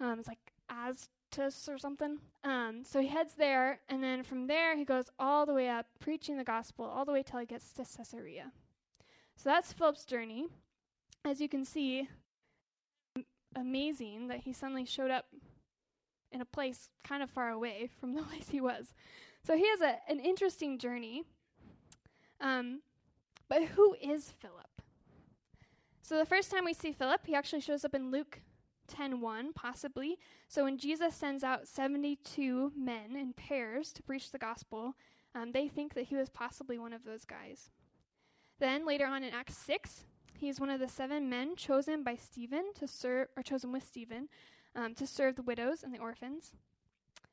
Um, 0.00 0.18
it's 0.18 0.28
like 0.28 0.52
Astus 0.70 1.68
or 1.68 1.76
something. 1.76 2.18
Um, 2.42 2.84
so 2.84 3.02
he 3.02 3.08
heads 3.08 3.34
there. 3.34 3.80
And 3.90 4.02
then 4.02 4.22
from 4.22 4.46
there, 4.46 4.76
he 4.76 4.84
goes 4.86 5.10
all 5.18 5.44
the 5.44 5.52
way 5.52 5.68
up, 5.68 5.86
preaching 5.98 6.38
the 6.38 6.44
gospel, 6.44 6.86
all 6.86 7.04
the 7.04 7.12
way 7.12 7.22
till 7.22 7.40
he 7.40 7.46
gets 7.46 7.72
to 7.74 7.84
Caesarea. 7.84 8.52
So 9.36 9.50
that's 9.50 9.72
Philip's 9.74 10.04
journey 10.04 10.46
as 11.24 11.40
you 11.40 11.48
can 11.48 11.64
see, 11.64 12.08
amazing 13.56 14.28
that 14.28 14.40
he 14.40 14.52
suddenly 14.52 14.84
showed 14.84 15.10
up 15.10 15.26
in 16.32 16.40
a 16.40 16.44
place 16.44 16.90
kind 17.04 17.22
of 17.22 17.30
far 17.30 17.50
away 17.50 17.90
from 18.00 18.14
the 18.14 18.22
place 18.22 18.48
he 18.50 18.60
was. 18.60 18.94
So 19.44 19.56
he 19.56 19.66
has 19.68 19.80
a, 19.80 19.96
an 20.08 20.20
interesting 20.20 20.78
journey. 20.78 21.24
Um, 22.40 22.80
but 23.48 23.64
who 23.64 23.96
is 24.00 24.32
Philip? 24.40 24.82
So 26.02 26.18
the 26.18 26.26
first 26.26 26.50
time 26.50 26.64
we 26.64 26.74
see 26.74 26.92
Philip, 26.92 27.26
he 27.26 27.34
actually 27.34 27.60
shows 27.60 27.84
up 27.84 27.94
in 27.94 28.10
Luke 28.10 28.40
10:1 28.90 29.54
possibly. 29.54 30.18
So 30.48 30.64
when 30.64 30.78
Jesus 30.78 31.14
sends 31.14 31.44
out 31.44 31.68
72 31.68 32.72
men 32.76 33.14
in 33.14 33.32
pairs 33.32 33.92
to 33.92 34.02
preach 34.02 34.30
the 34.30 34.38
gospel, 34.38 34.94
um, 35.34 35.52
they 35.52 35.68
think 35.68 35.94
that 35.94 36.06
he 36.06 36.16
was 36.16 36.28
possibly 36.28 36.78
one 36.78 36.92
of 36.92 37.04
those 37.04 37.24
guys. 37.24 37.70
Then 38.58 38.84
later 38.84 39.06
on 39.06 39.22
in 39.22 39.32
Acts 39.32 39.56
6, 39.58 40.04
he 40.40 40.48
is 40.48 40.58
one 40.58 40.70
of 40.70 40.80
the 40.80 40.88
seven 40.88 41.28
men 41.28 41.54
chosen 41.54 42.02
by 42.02 42.16
Stephen 42.16 42.72
to 42.78 42.88
serve, 42.88 43.28
or 43.36 43.42
chosen 43.42 43.72
with 43.72 43.86
Stephen, 43.86 44.28
um, 44.74 44.94
to 44.94 45.06
serve 45.06 45.36
the 45.36 45.42
widows 45.42 45.82
and 45.82 45.92
the 45.92 45.98
orphans. 45.98 46.52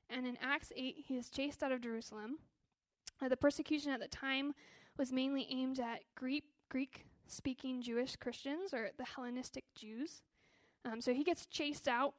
And 0.09 0.27
in 0.27 0.37
Acts 0.41 0.73
8, 0.75 0.95
he 1.07 1.15
is 1.15 1.29
chased 1.29 1.63
out 1.63 1.71
of 1.71 1.79
Jerusalem. 1.79 2.39
Uh, 3.21 3.29
the 3.29 3.37
persecution 3.37 3.93
at 3.93 4.01
the 4.01 4.09
time 4.09 4.53
was 4.97 5.13
mainly 5.13 5.47
aimed 5.49 5.79
at 5.79 6.01
Greek 6.15 6.43
Greek 6.69 7.05
speaking 7.27 7.81
Jewish 7.81 8.17
Christians 8.17 8.73
or 8.73 8.89
the 8.97 9.05
Hellenistic 9.05 9.63
Jews. 9.73 10.21
Um, 10.83 10.99
so 10.99 11.13
he 11.13 11.23
gets 11.23 11.45
chased 11.45 11.87
out 11.87 12.13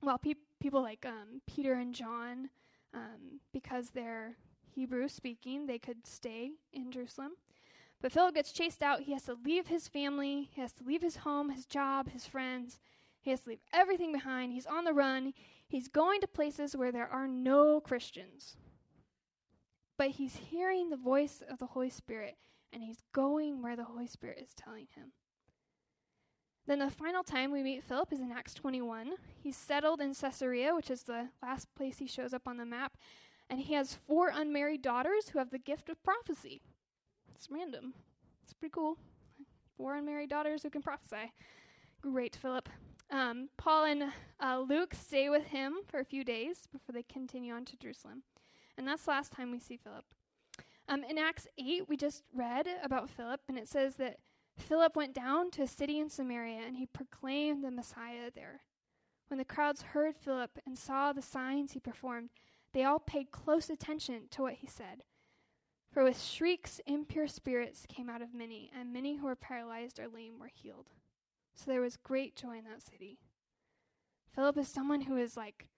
while 0.00 0.18
pe- 0.18 0.34
people 0.60 0.82
like 0.82 1.06
um, 1.06 1.40
Peter 1.46 1.72
and 1.72 1.94
John, 1.94 2.50
um, 2.92 3.40
because 3.54 3.90
they're 3.90 4.36
Hebrew 4.74 5.08
speaking, 5.08 5.66
they 5.66 5.78
could 5.78 6.06
stay 6.06 6.52
in 6.74 6.92
Jerusalem. 6.92 7.32
But 8.04 8.12
Philip 8.12 8.34
gets 8.34 8.52
chased 8.52 8.82
out. 8.82 9.00
He 9.00 9.14
has 9.14 9.22
to 9.22 9.38
leave 9.46 9.68
his 9.68 9.88
family, 9.88 10.50
he 10.52 10.60
has 10.60 10.74
to 10.74 10.84
leave 10.84 11.00
his 11.00 11.16
home, 11.16 11.48
his 11.48 11.64
job, 11.64 12.10
his 12.10 12.26
friends. 12.26 12.78
He 13.22 13.30
has 13.30 13.40
to 13.40 13.48
leave 13.48 13.62
everything 13.72 14.12
behind. 14.12 14.52
He's 14.52 14.66
on 14.66 14.84
the 14.84 14.92
run. 14.92 15.32
He's 15.66 15.88
going 15.88 16.20
to 16.20 16.26
places 16.26 16.76
where 16.76 16.92
there 16.92 17.08
are 17.08 17.26
no 17.26 17.80
Christians. 17.80 18.58
But 19.96 20.10
he's 20.10 20.36
hearing 20.36 20.90
the 20.90 20.98
voice 20.98 21.42
of 21.48 21.58
the 21.58 21.68
Holy 21.68 21.88
Spirit, 21.88 22.36
and 22.74 22.82
he's 22.82 23.00
going 23.14 23.62
where 23.62 23.74
the 23.74 23.84
Holy 23.84 24.06
Spirit 24.06 24.38
is 24.38 24.52
telling 24.52 24.88
him. 24.94 25.12
Then 26.66 26.80
the 26.80 26.90
final 26.90 27.22
time 27.22 27.52
we 27.52 27.62
meet 27.62 27.84
Philip 27.84 28.12
is 28.12 28.20
in 28.20 28.30
Acts 28.30 28.52
21. 28.52 29.12
He's 29.42 29.56
settled 29.56 30.02
in 30.02 30.12
Caesarea, 30.12 30.74
which 30.74 30.90
is 30.90 31.04
the 31.04 31.30
last 31.42 31.74
place 31.74 32.00
he 32.00 32.06
shows 32.06 32.34
up 32.34 32.46
on 32.46 32.58
the 32.58 32.66
map, 32.66 32.98
and 33.48 33.60
he 33.60 33.72
has 33.72 33.94
four 33.94 34.28
unmarried 34.28 34.82
daughters 34.82 35.30
who 35.30 35.38
have 35.38 35.48
the 35.48 35.58
gift 35.58 35.88
of 35.88 36.02
prophecy. 36.02 36.60
It's 37.44 37.50
random. 37.50 37.92
It's 38.42 38.54
pretty 38.54 38.72
cool. 38.72 38.96
Four 39.76 39.96
unmarried 39.96 40.30
daughters 40.30 40.62
who 40.62 40.70
can 40.70 40.80
prophesy. 40.80 41.30
Great, 42.00 42.34
Philip. 42.34 42.70
Um, 43.10 43.50
Paul 43.58 43.84
and 43.84 44.04
uh, 44.40 44.64
Luke 44.66 44.94
stay 44.94 45.28
with 45.28 45.48
him 45.48 45.74
for 45.86 46.00
a 46.00 46.06
few 46.06 46.24
days 46.24 46.66
before 46.72 46.94
they 46.94 47.02
continue 47.02 47.52
on 47.52 47.66
to 47.66 47.76
Jerusalem. 47.76 48.22
And 48.78 48.88
that's 48.88 49.04
the 49.04 49.10
last 49.10 49.30
time 49.30 49.50
we 49.50 49.58
see 49.58 49.76
Philip. 49.76 50.06
Um, 50.88 51.04
in 51.04 51.18
Acts 51.18 51.46
8, 51.58 51.86
we 51.86 51.98
just 51.98 52.22
read 52.34 52.66
about 52.82 53.10
Philip, 53.10 53.42
and 53.46 53.58
it 53.58 53.68
says 53.68 53.96
that 53.96 54.20
Philip 54.56 54.96
went 54.96 55.12
down 55.12 55.50
to 55.50 55.64
a 55.64 55.68
city 55.68 55.98
in 55.98 56.08
Samaria 56.08 56.62
and 56.66 56.76
he 56.76 56.86
proclaimed 56.86 57.62
the 57.62 57.70
Messiah 57.70 58.30
there. 58.34 58.62
When 59.28 59.36
the 59.36 59.44
crowds 59.44 59.82
heard 59.82 60.16
Philip 60.16 60.60
and 60.64 60.78
saw 60.78 61.12
the 61.12 61.20
signs 61.20 61.72
he 61.72 61.78
performed, 61.78 62.30
they 62.72 62.84
all 62.84 63.00
paid 63.00 63.32
close 63.32 63.68
attention 63.68 64.28
to 64.30 64.40
what 64.40 64.54
he 64.54 64.66
said. 64.66 65.02
For 65.94 66.02
with 66.02 66.20
shrieks, 66.20 66.80
impure 66.86 67.28
spirits 67.28 67.86
came 67.88 68.10
out 68.10 68.20
of 68.20 68.34
many, 68.34 68.68
and 68.76 68.92
many 68.92 69.14
who 69.14 69.26
were 69.26 69.36
paralyzed 69.36 70.00
or 70.00 70.08
lame 70.08 70.40
were 70.40 70.50
healed. 70.52 70.90
So 71.54 71.70
there 71.70 71.80
was 71.80 71.96
great 71.96 72.34
joy 72.34 72.58
in 72.58 72.64
that 72.64 72.82
city. 72.82 73.20
Philip 74.34 74.58
is 74.58 74.66
someone 74.66 75.02
who 75.02 75.16
is 75.16 75.36
like 75.36 75.68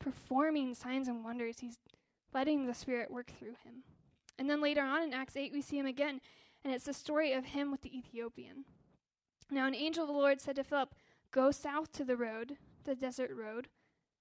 performing 0.00 0.74
signs 0.74 1.06
and 1.06 1.24
wonders. 1.24 1.60
He's 1.60 1.78
letting 2.34 2.66
the 2.66 2.74
Spirit 2.74 3.08
work 3.08 3.30
through 3.30 3.54
him. 3.64 3.84
And 4.36 4.50
then 4.50 4.60
later 4.60 4.82
on 4.82 5.00
in 5.00 5.14
Acts 5.14 5.36
8, 5.36 5.52
we 5.52 5.62
see 5.62 5.78
him 5.78 5.86
again, 5.86 6.20
and 6.64 6.74
it's 6.74 6.86
the 6.86 6.92
story 6.92 7.32
of 7.32 7.44
him 7.44 7.70
with 7.70 7.82
the 7.82 7.96
Ethiopian. 7.96 8.64
Now, 9.48 9.68
an 9.68 9.76
angel 9.76 10.02
of 10.02 10.08
the 10.08 10.14
Lord 10.14 10.40
said 10.40 10.56
to 10.56 10.64
Philip, 10.64 10.92
Go 11.30 11.52
south 11.52 11.92
to 11.92 12.04
the 12.04 12.16
road, 12.16 12.56
the 12.82 12.96
desert 12.96 13.30
road, 13.32 13.68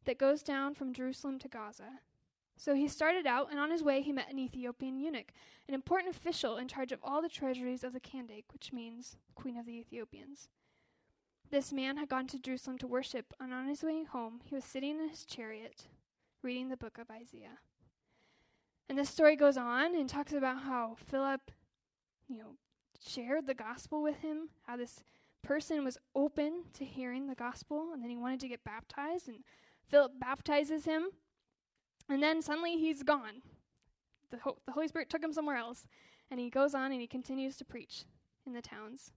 that 0.06 0.20
goes 0.20 0.44
down 0.44 0.76
from 0.76 0.94
Jerusalem 0.94 1.40
to 1.40 1.48
Gaza. 1.48 2.02
So 2.62 2.76
he 2.76 2.88
started 2.88 3.26
out, 3.26 3.48
and 3.50 3.60
on 3.60 3.72
his 3.72 3.82
way 3.82 4.04
he 4.04 4.12
met 4.12 4.30
an 4.30 4.38
Ethiopian 4.38 5.00
eunuch, 5.00 5.34
an 5.68 5.74
important 5.74 6.16
official 6.16 6.58
in 6.58 6.68
charge 6.68 6.92
of 6.92 7.00
all 7.02 7.20
the 7.20 7.28
treasuries 7.28 7.84
of 7.84 7.92
the 7.92 8.00
Kandake, 8.00 8.54
which 8.54 8.72
means 8.72 9.18
Queen 9.34 9.58
of 9.58 9.66
the 9.66 9.80
Ethiopians. 9.80 10.48
This 11.50 11.74
man 11.74 11.98
had 11.98 12.08
gone 12.08 12.28
to 12.28 12.38
Jerusalem 12.38 12.78
to 12.78 12.86
worship, 12.86 13.34
and 13.40 13.52
on 13.52 13.66
his 13.66 13.82
way 13.82 14.04
home 14.04 14.42
he 14.44 14.54
was 14.54 14.64
sitting 14.64 15.00
in 15.00 15.10
his 15.10 15.26
chariot, 15.26 15.88
reading 16.44 16.70
the 16.70 16.78
book 16.78 17.00
of 17.00 17.10
Isaiah. 17.10 17.58
And 18.88 18.96
this 18.96 19.10
story 19.10 19.36
goes 19.36 19.58
on 19.58 19.96
and 19.96 20.08
talks 20.08 20.32
about 20.32 20.62
how 20.62 20.98
Philip, 21.04 21.50
you 22.28 22.38
know, 22.38 22.58
shared 23.04 23.48
the 23.48 23.56
gospel 23.56 24.04
with 24.04 24.18
him, 24.18 24.50
how 24.68 24.78
this 24.78 25.04
person 25.42 25.84
was 25.84 25.98
open 26.14 26.66
to 26.74 26.86
hearing 26.86 27.26
the 27.26 27.34
gospel, 27.34 27.90
and 27.92 28.04
then 28.04 28.12
he 28.12 28.18
wanted 28.18 28.40
to 28.42 28.48
get 28.48 28.64
baptized, 28.64 29.28
and 29.28 29.40
Philip 29.90 30.20
baptizes 30.20 30.86
him. 30.86 31.08
And 32.10 32.22
then 32.22 32.42
suddenly 32.42 32.78
he's 32.78 33.04
gone. 33.04 33.42
The, 34.30 34.38
Ho- 34.38 34.58
the 34.66 34.74
Holy 34.74 34.88
Spirit 34.88 35.10
took 35.10 35.24
him 35.24 35.34
somewhere 35.34 35.58
else. 35.58 35.86
And 36.30 36.40
he 36.40 36.50
goes 36.50 36.74
on 36.74 36.92
and 36.92 37.02
he 37.02 37.08
continues 37.08 37.58
to 37.58 37.66
preach 37.66 38.06
in 38.46 38.54
the 38.54 38.62
towns. 38.62 39.12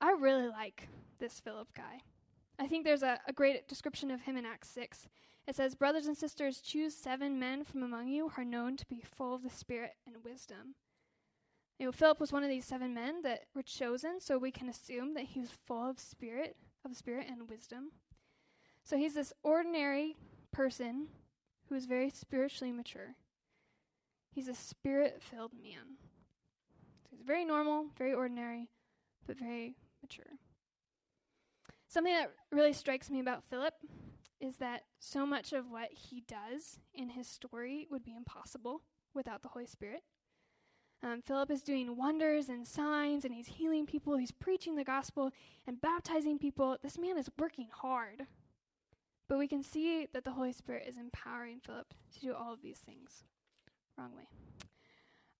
I 0.00 0.12
really 0.12 0.48
like 0.48 0.88
this 1.18 1.40
Philip 1.40 1.68
guy. 1.74 2.02
I 2.58 2.66
think 2.66 2.84
there's 2.84 3.02
a, 3.02 3.18
a 3.26 3.32
great 3.32 3.68
description 3.68 4.10
of 4.10 4.22
him 4.22 4.36
in 4.36 4.44
Acts 4.44 4.70
6. 4.70 5.08
It 5.46 5.56
says, 5.56 5.74
Brothers 5.74 6.06
and 6.06 6.16
sisters, 6.16 6.60
choose 6.60 6.94
seven 6.94 7.38
men 7.38 7.64
from 7.64 7.82
among 7.82 8.08
you 8.08 8.28
who 8.28 8.42
are 8.42 8.44
known 8.44 8.76
to 8.76 8.86
be 8.86 9.02
full 9.02 9.34
of 9.34 9.42
the 9.42 9.50
Spirit 9.50 9.94
and 10.06 10.22
wisdom. 10.22 10.74
You 11.78 11.86
know, 11.86 11.92
Philip 11.92 12.20
was 12.20 12.30
one 12.30 12.42
of 12.42 12.50
these 12.50 12.66
seven 12.66 12.92
men 12.92 13.22
that 13.22 13.44
were 13.54 13.62
chosen, 13.62 14.20
so 14.20 14.36
we 14.36 14.50
can 14.50 14.68
assume 14.68 15.14
that 15.14 15.24
he 15.24 15.40
was 15.40 15.50
full 15.66 15.88
of 15.88 15.98
spirit, 15.98 16.56
of 16.84 16.94
spirit 16.94 17.26
and 17.26 17.48
wisdom. 17.48 17.92
So 18.84 18.98
he's 18.98 19.14
this 19.14 19.32
ordinary 19.42 20.18
person 20.52 21.06
who 21.70 21.76
is 21.76 21.86
very 21.86 22.10
spiritually 22.10 22.72
mature. 22.72 23.14
He's 24.30 24.48
a 24.48 24.54
spirit 24.54 25.22
filled 25.22 25.52
man. 25.54 25.98
So 27.04 27.10
he's 27.12 27.22
very 27.22 27.44
normal, 27.44 27.86
very 27.96 28.12
ordinary, 28.12 28.68
but 29.26 29.38
very 29.38 29.76
mature. 30.02 30.38
Something 31.86 32.12
that 32.12 32.32
really 32.52 32.72
strikes 32.72 33.08
me 33.08 33.20
about 33.20 33.44
Philip 33.48 33.74
is 34.40 34.56
that 34.56 34.82
so 34.98 35.24
much 35.24 35.52
of 35.52 35.70
what 35.70 35.90
he 35.92 36.22
does 36.26 36.80
in 36.92 37.10
his 37.10 37.28
story 37.28 37.86
would 37.90 38.04
be 38.04 38.14
impossible 38.14 38.82
without 39.14 39.42
the 39.42 39.48
Holy 39.48 39.66
Spirit. 39.66 40.02
Um, 41.02 41.22
Philip 41.22 41.50
is 41.50 41.62
doing 41.62 41.96
wonders 41.96 42.48
and 42.48 42.66
signs, 42.66 43.24
and 43.24 43.32
he's 43.32 43.46
healing 43.46 43.86
people, 43.86 44.16
he's 44.16 44.32
preaching 44.32 44.76
the 44.76 44.84
gospel 44.84 45.30
and 45.66 45.80
baptizing 45.80 46.38
people. 46.38 46.76
This 46.82 46.98
man 46.98 47.16
is 47.16 47.30
working 47.38 47.68
hard. 47.72 48.26
But 49.30 49.38
we 49.38 49.46
can 49.46 49.62
see 49.62 50.08
that 50.12 50.24
the 50.24 50.32
Holy 50.32 50.52
Spirit 50.52 50.86
is 50.88 50.96
empowering 50.96 51.60
Philip 51.64 51.94
to 52.14 52.20
do 52.20 52.34
all 52.34 52.52
of 52.52 52.62
these 52.62 52.78
things. 52.78 53.22
Wrong 53.96 54.10
way. 54.16 54.26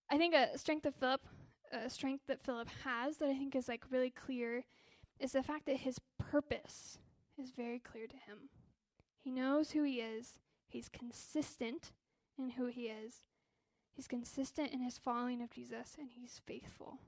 I 0.09 0.16
think 0.16 0.32
a 0.32 0.56
strength 0.56 0.87
of 0.87 0.94
Philip, 0.94 1.23
a 1.73 1.90
strength 1.90 2.23
that 2.28 2.44
Philip 2.44 2.68
has 2.85 3.16
that 3.16 3.28
I 3.28 3.35
think 3.35 3.56
is 3.56 3.66
like 3.66 3.82
really 3.90 4.11
clear, 4.11 4.64
is 5.18 5.32
the 5.32 5.42
fact 5.42 5.66
that 5.66 5.78
his 5.78 5.99
purpose 6.18 6.99
is 7.37 7.50
very 7.50 7.80
clear 7.80 8.06
to 8.06 8.14
him. 8.14 8.50
He 9.18 9.32
knows 9.32 9.73
who 9.73 9.82
he 9.82 9.94
is. 10.00 10.38
He's 10.68 10.88
consistent 10.88 11.90
in 12.38 12.50
who 12.50 12.66
he 12.66 12.82
is. 12.82 13.25
He's 13.92 14.06
consistent 14.06 14.73
in 14.73 14.82
his 14.82 14.99
following 14.99 15.42
of 15.42 15.50
Jesus, 15.50 15.97
and 15.99 16.11
he's 16.14 16.40
faithful. 16.47 16.99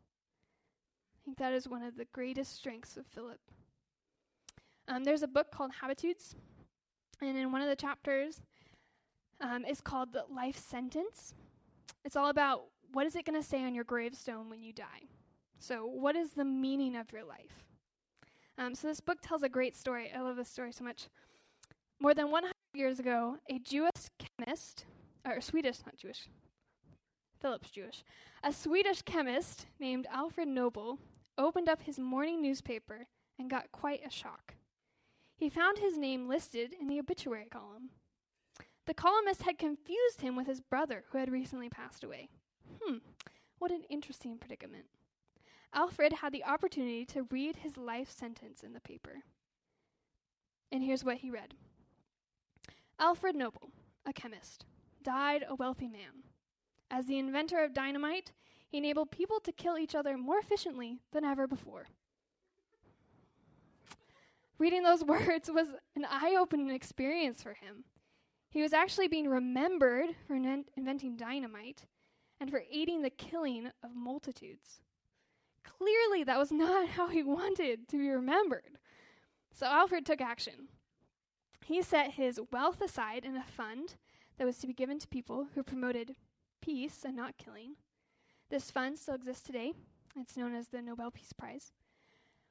I 1.14 1.18
think 1.24 1.38
that 1.38 1.52
is 1.52 1.68
one 1.68 1.84
of 1.84 1.96
the 1.96 2.06
greatest 2.06 2.56
strengths 2.56 2.96
of 2.96 3.06
Philip. 3.06 3.38
Um, 4.88 5.04
there's 5.04 5.22
a 5.22 5.28
book 5.28 5.52
called 5.52 5.70
Habitudes, 5.80 6.34
and 7.28 7.38
in 7.38 7.52
one 7.52 7.62
of 7.62 7.68
the 7.68 7.76
chapters, 7.76 8.40
um, 9.40 9.64
is 9.64 9.80
called 9.80 10.12
the 10.12 10.24
Life 10.34 10.58
Sentence. 10.58 11.34
It's 12.04 12.16
all 12.16 12.28
about 12.28 12.64
what 12.92 13.06
is 13.06 13.16
it 13.16 13.24
going 13.24 13.40
to 13.40 13.46
say 13.46 13.64
on 13.64 13.74
your 13.74 13.84
gravestone 13.84 14.48
when 14.50 14.62
you 14.62 14.72
die. 14.72 15.08
So, 15.58 15.86
what 15.86 16.16
is 16.16 16.32
the 16.32 16.44
meaning 16.44 16.96
of 16.96 17.12
your 17.12 17.24
life? 17.24 17.64
Um, 18.58 18.74
so, 18.74 18.88
this 18.88 19.00
book 19.00 19.18
tells 19.22 19.42
a 19.42 19.48
great 19.48 19.76
story. 19.76 20.10
I 20.14 20.20
love 20.20 20.36
this 20.36 20.48
story 20.48 20.72
so 20.72 20.84
much. 20.84 21.08
More 22.00 22.14
than 22.14 22.30
100 22.30 22.52
years 22.74 22.98
ago, 22.98 23.38
a 23.48 23.58
Jewish 23.58 23.90
chemist, 24.18 24.84
or 25.24 25.40
Swedish, 25.40 25.78
not 25.86 25.96
Jewish, 25.96 26.28
Philip's 27.40 27.70
Jewish, 27.70 28.04
a 28.42 28.52
Swedish 28.52 29.02
chemist 29.02 29.66
named 29.78 30.06
Alfred 30.10 30.48
Nobel 30.48 30.98
opened 31.38 31.68
up 31.68 31.82
his 31.82 31.98
morning 31.98 32.42
newspaper 32.42 33.06
and 33.38 33.48
got 33.48 33.70
quite 33.72 34.00
a 34.04 34.10
shock. 34.10 34.54
He 35.42 35.50
found 35.50 35.78
his 35.78 35.98
name 35.98 36.28
listed 36.28 36.72
in 36.80 36.86
the 36.86 37.00
obituary 37.00 37.48
column. 37.50 37.90
The 38.86 38.94
columnist 38.94 39.42
had 39.42 39.58
confused 39.58 40.20
him 40.20 40.36
with 40.36 40.46
his 40.46 40.60
brother, 40.60 41.02
who 41.10 41.18
had 41.18 41.32
recently 41.32 41.68
passed 41.68 42.04
away. 42.04 42.28
Hmm, 42.80 42.98
what 43.58 43.72
an 43.72 43.82
interesting 43.90 44.38
predicament. 44.38 44.84
Alfred 45.74 46.12
had 46.12 46.32
the 46.32 46.44
opportunity 46.44 47.04
to 47.06 47.26
read 47.28 47.56
his 47.56 47.76
life 47.76 48.08
sentence 48.08 48.62
in 48.62 48.72
the 48.72 48.78
paper. 48.78 49.24
And 50.70 50.84
here's 50.84 51.02
what 51.02 51.16
he 51.16 51.28
read 51.32 51.54
Alfred 53.00 53.34
Nobel, 53.34 53.70
a 54.06 54.12
chemist, 54.12 54.64
died 55.02 55.44
a 55.48 55.56
wealthy 55.56 55.88
man. 55.88 56.22
As 56.88 57.06
the 57.06 57.18
inventor 57.18 57.64
of 57.64 57.74
dynamite, 57.74 58.30
he 58.68 58.78
enabled 58.78 59.10
people 59.10 59.40
to 59.40 59.50
kill 59.50 59.76
each 59.76 59.96
other 59.96 60.16
more 60.16 60.38
efficiently 60.38 61.00
than 61.10 61.24
ever 61.24 61.48
before. 61.48 61.86
Reading 64.58 64.82
those 64.82 65.04
words 65.04 65.50
was 65.50 65.68
an 65.96 66.06
eye 66.08 66.36
opening 66.38 66.70
experience 66.70 67.42
for 67.42 67.54
him. 67.54 67.84
He 68.50 68.62
was 68.62 68.72
actually 68.72 69.08
being 69.08 69.28
remembered 69.28 70.10
for 70.26 70.34
inventing 70.34 71.16
dynamite 71.16 71.86
and 72.38 72.50
for 72.50 72.62
aiding 72.70 73.02
the 73.02 73.10
killing 73.10 73.70
of 73.82 73.94
multitudes. 73.94 74.82
Clearly, 75.64 76.24
that 76.24 76.38
was 76.38 76.52
not 76.52 76.88
how 76.88 77.08
he 77.08 77.22
wanted 77.22 77.88
to 77.88 77.96
be 77.96 78.08
remembered. 78.08 78.78
So 79.52 79.66
Alfred 79.66 80.04
took 80.04 80.20
action. 80.20 80.68
He 81.64 81.82
set 81.82 82.12
his 82.12 82.40
wealth 82.50 82.80
aside 82.80 83.24
in 83.24 83.36
a 83.36 83.44
fund 83.44 83.94
that 84.38 84.44
was 84.44 84.58
to 84.58 84.66
be 84.66 84.72
given 84.72 84.98
to 84.98 85.08
people 85.08 85.46
who 85.54 85.62
promoted 85.62 86.16
peace 86.60 87.04
and 87.04 87.16
not 87.16 87.38
killing. 87.38 87.76
This 88.50 88.70
fund 88.70 88.98
still 88.98 89.14
exists 89.14 89.42
today. 89.42 89.72
It's 90.16 90.36
known 90.36 90.54
as 90.54 90.68
the 90.68 90.82
Nobel 90.82 91.10
Peace 91.10 91.32
Prize. 91.32 91.72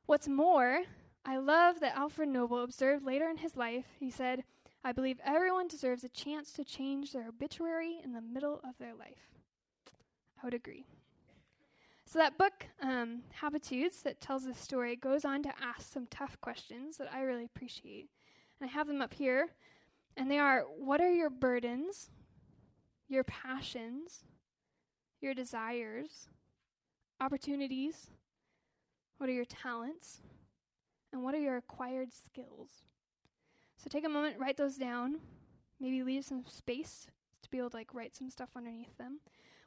What's 0.06 0.28
more, 0.28 0.82
I 1.26 1.38
love 1.38 1.80
that 1.80 1.96
Alfred 1.96 2.30
Nobel 2.30 2.64
observed 2.64 3.06
later 3.06 3.30
in 3.30 3.38
his 3.38 3.56
life, 3.56 3.86
he 4.00 4.10
said, 4.10 4.44
I 4.84 4.92
believe 4.92 5.20
everyone 5.24 5.68
deserves 5.68 6.04
a 6.04 6.10
chance 6.10 6.52
to 6.54 6.64
change 6.64 7.12
their 7.12 7.28
obituary 7.28 8.00
in 8.04 8.14
the 8.14 8.22
middle 8.22 8.60
of 8.64 8.78
their 8.80 8.96
life. 8.96 9.30
I 10.42 10.46
would 10.46 10.56
agree. 10.56 10.86
So, 12.06 12.18
that 12.18 12.38
book, 12.38 12.66
um, 12.82 13.22
Habitudes, 13.40 14.02
that 14.02 14.20
tells 14.20 14.44
this 14.44 14.58
story, 14.58 14.96
goes 14.96 15.24
on 15.24 15.44
to 15.44 15.54
ask 15.62 15.94
some 15.94 16.08
tough 16.08 16.42
questions 16.42 16.98
that 16.98 17.14
I 17.14 17.22
really 17.22 17.46
appreciate. 17.46 18.10
And 18.60 18.70
I 18.70 18.74
have 18.74 18.88
them 18.88 19.02
up 19.02 19.14
here. 19.14 19.50
And 20.18 20.30
they 20.30 20.40
are 20.40 20.62
what 20.62 21.00
are 21.00 21.12
your 21.12 21.30
burdens, 21.30 22.10
your 23.08 23.24
passions, 23.24 24.26
your 25.22 25.34
desires, 25.34 26.28
opportunities? 27.22 28.10
What 29.20 29.30
are 29.30 29.34
your 29.34 29.46
talents? 29.46 30.22
And 31.12 31.24
what 31.24 31.36
are 31.36 31.40
your 31.40 31.58
acquired 31.58 32.14
skills? 32.14 32.84
So 33.78 33.90
take 33.90 34.06
a 34.06 34.10
moment, 34.10 34.40
write 34.40 34.58
those 34.58 34.78
down. 34.78 35.20
Maybe 35.80 36.04
leave 36.04 36.26
some 36.26 36.44
space 36.48 37.08
to 37.42 37.50
be 37.50 37.58
able 37.58 37.72
to 37.72 37.78
like 37.78 37.94
write 37.94 38.16
some 38.16 38.30
stuff 38.30 38.50
underneath 38.56 38.98
them. 38.98 39.20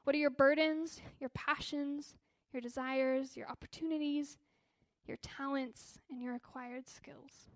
What 0.04 0.14
are 0.14 0.18
your 0.18 0.30
burdens, 0.30 1.00
your 1.18 1.30
passions, 1.30 2.14
your 2.52 2.61
desires, 2.61 3.37
your 3.37 3.48
opportunities, 3.48 4.38
your 5.07 5.16
talents, 5.16 5.98
and 6.11 6.22
your 6.22 6.35
acquired 6.35 6.88
skills? 6.88 7.48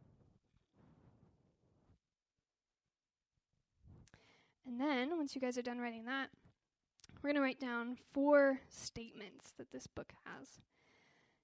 And 4.66 4.80
then, 4.80 5.16
once 5.16 5.34
you 5.34 5.40
guys 5.40 5.56
are 5.56 5.62
done 5.62 5.78
writing 5.78 6.04
that, 6.04 6.28
we're 7.22 7.28
going 7.30 7.36
to 7.36 7.42
write 7.42 7.60
down 7.60 7.96
four 8.12 8.60
statements 8.68 9.52
that 9.56 9.72
this 9.72 9.86
book 9.86 10.12
has. 10.24 10.60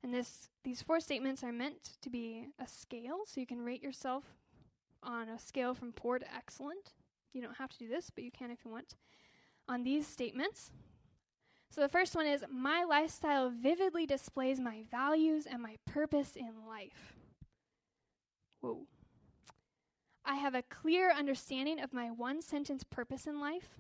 And 0.04 0.12
this 0.12 0.50
these 0.64 0.82
four 0.82 1.00
statements 1.00 1.42
are 1.42 1.50
meant 1.50 1.96
to 2.02 2.10
be 2.10 2.48
a 2.62 2.68
scale, 2.68 3.20
so 3.26 3.40
you 3.40 3.46
can 3.46 3.62
rate 3.62 3.82
yourself 3.82 4.24
on 5.02 5.30
a 5.30 5.38
scale 5.38 5.72
from 5.72 5.92
poor 5.92 6.18
to 6.18 6.26
excellent. 6.34 6.92
You 7.32 7.40
don't 7.40 7.56
have 7.56 7.70
to 7.70 7.78
do 7.78 7.88
this, 7.88 8.10
but 8.10 8.22
you 8.22 8.30
can 8.30 8.50
if 8.50 8.58
you 8.66 8.70
want. 8.70 8.96
On 9.66 9.82
these 9.82 10.06
statements. 10.06 10.70
So 11.70 11.80
the 11.80 11.88
first 11.88 12.14
one 12.14 12.26
is 12.26 12.44
my 12.52 12.84
lifestyle 12.84 13.50
vividly 13.50 14.04
displays 14.04 14.60
my 14.60 14.82
values 14.90 15.46
and 15.50 15.62
my 15.62 15.76
purpose 15.86 16.36
in 16.36 16.66
life. 16.68 17.14
Whoa. 18.60 18.86
I 20.22 20.34
have 20.34 20.54
a 20.54 20.62
clear 20.62 21.10
understanding 21.10 21.80
of 21.80 21.94
my 21.94 22.10
one 22.10 22.42
sentence 22.42 22.84
purpose 22.84 23.26
in 23.26 23.40
life. 23.40 23.70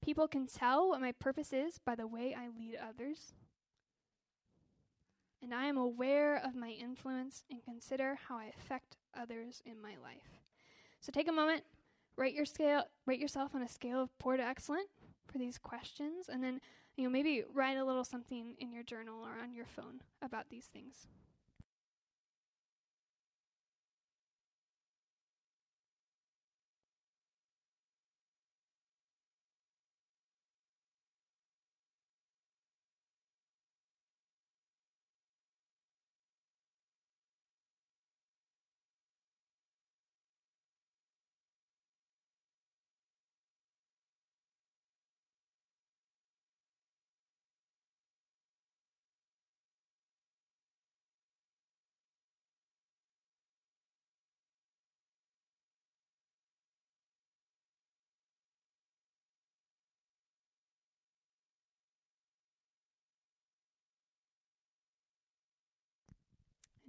People 0.00 0.28
can 0.28 0.46
tell 0.46 0.88
what 0.88 1.00
my 1.00 1.10
purpose 1.10 1.52
is 1.52 1.78
by 1.78 1.96
the 1.96 2.06
way 2.06 2.36
I 2.38 2.46
lead 2.56 2.76
others. 2.76 3.34
And 5.42 5.54
I 5.54 5.66
am 5.66 5.78
aware 5.78 6.36
of 6.36 6.54
my 6.54 6.68
influence 6.68 7.44
and 7.50 7.64
consider 7.64 8.18
how 8.28 8.36
I 8.36 8.52
affect 8.58 8.96
others 9.18 9.62
in 9.64 9.80
my 9.80 9.94
life. 10.02 10.40
So 11.00 11.10
take 11.10 11.28
a 11.28 11.32
moment, 11.32 11.62
rate 12.16 12.34
your 12.34 12.44
scale, 12.44 12.84
rate 13.06 13.20
yourself 13.20 13.54
on 13.54 13.62
a 13.62 13.68
scale 13.68 14.02
of 14.02 14.18
poor 14.18 14.36
to 14.36 14.42
excellent 14.42 14.88
for 15.26 15.38
these 15.38 15.56
questions, 15.56 16.28
and 16.28 16.44
then 16.44 16.60
you 16.96 17.04
know 17.04 17.10
maybe 17.10 17.44
write 17.54 17.78
a 17.78 17.84
little 17.84 18.04
something 18.04 18.54
in 18.58 18.72
your 18.72 18.82
journal 18.82 19.24
or 19.24 19.42
on 19.42 19.54
your 19.54 19.64
phone 19.64 20.02
about 20.20 20.50
these 20.50 20.66
things. 20.66 21.06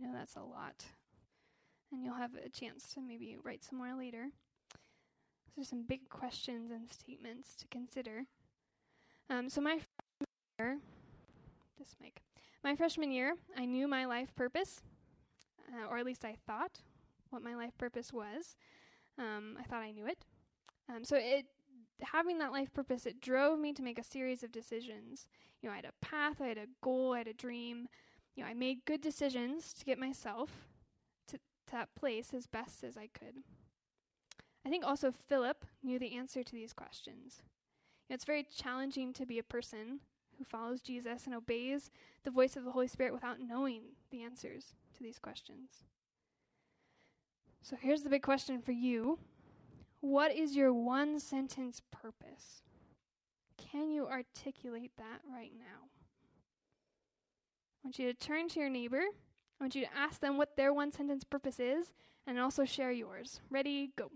Know 0.01 0.09
that's 0.13 0.35
a 0.35 0.41
lot. 0.41 0.85
And 1.91 2.03
you'll 2.03 2.15
have 2.15 2.31
a 2.35 2.49
chance 2.49 2.87
to 2.93 3.01
maybe 3.01 3.37
write 3.43 3.63
some 3.63 3.77
more 3.77 3.93
later. 3.95 4.29
So, 5.55 5.63
some 5.63 5.83
big 5.83 6.09
questions 6.09 6.71
and 6.71 6.91
statements 6.91 7.55
to 7.57 7.67
consider. 7.67 8.25
Um, 9.29 9.49
so, 9.49 9.61
my 9.61 9.79
freshman 9.79 10.27
year, 10.59 10.79
this 11.77 11.95
mic, 12.01 12.21
my 12.63 12.75
freshman 12.75 13.11
year, 13.11 13.35
I 13.57 13.65
knew 13.65 13.87
my 13.87 14.05
life 14.05 14.33
purpose 14.35 14.81
uh, 15.71 15.87
or 15.89 15.97
at 15.97 16.05
least 16.05 16.25
I 16.25 16.35
thought 16.45 16.79
what 17.29 17.43
my 17.43 17.55
life 17.55 17.77
purpose 17.77 18.11
was. 18.11 18.55
Um, 19.17 19.57
I 19.59 19.63
thought 19.63 19.81
I 19.81 19.91
knew 19.91 20.05
it. 20.05 20.25
Um, 20.89 21.03
so 21.03 21.15
it 21.17 21.45
having 22.01 22.39
that 22.39 22.51
life 22.51 22.73
purpose, 22.73 23.05
it 23.05 23.21
drove 23.21 23.59
me 23.59 23.73
to 23.73 23.83
make 23.83 23.99
a 23.99 24.03
series 24.03 24.43
of 24.43 24.51
decisions. 24.51 25.27
You 25.61 25.69
know, 25.69 25.73
I 25.73 25.77
had 25.77 25.85
a 25.85 26.05
path, 26.05 26.41
I 26.41 26.47
had 26.47 26.57
a 26.57 26.67
goal, 26.81 27.13
I 27.13 27.19
had 27.19 27.27
a 27.27 27.33
dream. 27.33 27.87
You 28.41 28.47
know, 28.47 28.54
I 28.54 28.56
made 28.56 28.86
good 28.86 29.01
decisions 29.01 29.71
to 29.73 29.86
get 29.86 29.99
myself 29.99 30.49
to, 31.27 31.38
to 31.38 31.71
that 31.73 31.93
place 31.93 32.34
as 32.34 32.47
best 32.47 32.84
as 32.84 32.97
I 32.97 33.06
could. 33.06 33.43
I 34.65 34.69
think 34.69 34.84
also 34.84 35.12
Philip 35.12 35.63
knew 35.84 35.99
the 35.99 36.17
answer 36.17 36.41
to 36.41 36.51
these 36.51 36.73
questions. 36.73 37.43
You 38.10 38.10
know, 38.10 38.15
it's 38.15 38.25
very 38.25 38.43
challenging 38.43 39.13
to 39.13 39.27
be 39.27 39.38
a 39.38 39.43
person 39.43 39.99
who 40.39 40.43
follows 40.43 40.82
Jesus 40.82 41.27
and 41.27 41.36
obeys 41.36 41.91
the 42.23 42.32
voice 42.32 42.58
of 42.58 42.63
the 42.63 42.71
Holy 42.71 42.88
Spirit 42.88 43.13
without 43.13 43.39
knowing 43.39 43.82
the 44.10 44.23
answers 44.23 44.73
to 44.95 45.04
these 45.04 45.19
questions. 45.19 45.84
So 47.62 47.75
here's 47.80 48.01
the 48.01 48.10
big 48.10 48.23
question 48.23 48.60
for 48.60 48.71
you 48.71 49.19
What 49.99 50.36
is 50.36 50.56
your 50.56 50.73
one 50.73 51.19
sentence 51.19 51.80
purpose? 51.91 52.63
Can 53.56 53.91
you 53.91 54.08
articulate 54.08 54.93
that 54.97 55.21
right 55.32 55.51
now? 55.56 56.00
I 57.83 57.87
want 57.87 57.99
you 57.99 58.11
to 58.11 58.13
turn 58.13 58.47
to 58.49 58.59
your 58.59 58.69
neighbor. 58.69 59.01
I 59.01 59.63
want 59.63 59.73
you 59.73 59.85
to 59.85 59.97
ask 59.97 60.21
them 60.21 60.37
what 60.37 60.55
their 60.55 60.71
one 60.73 60.91
sentence 60.91 61.23
purpose 61.23 61.59
is 61.59 61.93
and 62.27 62.39
also 62.39 62.63
share 62.63 62.91
yours. 62.91 63.41
Ready, 63.49 63.91
go. 63.95 64.11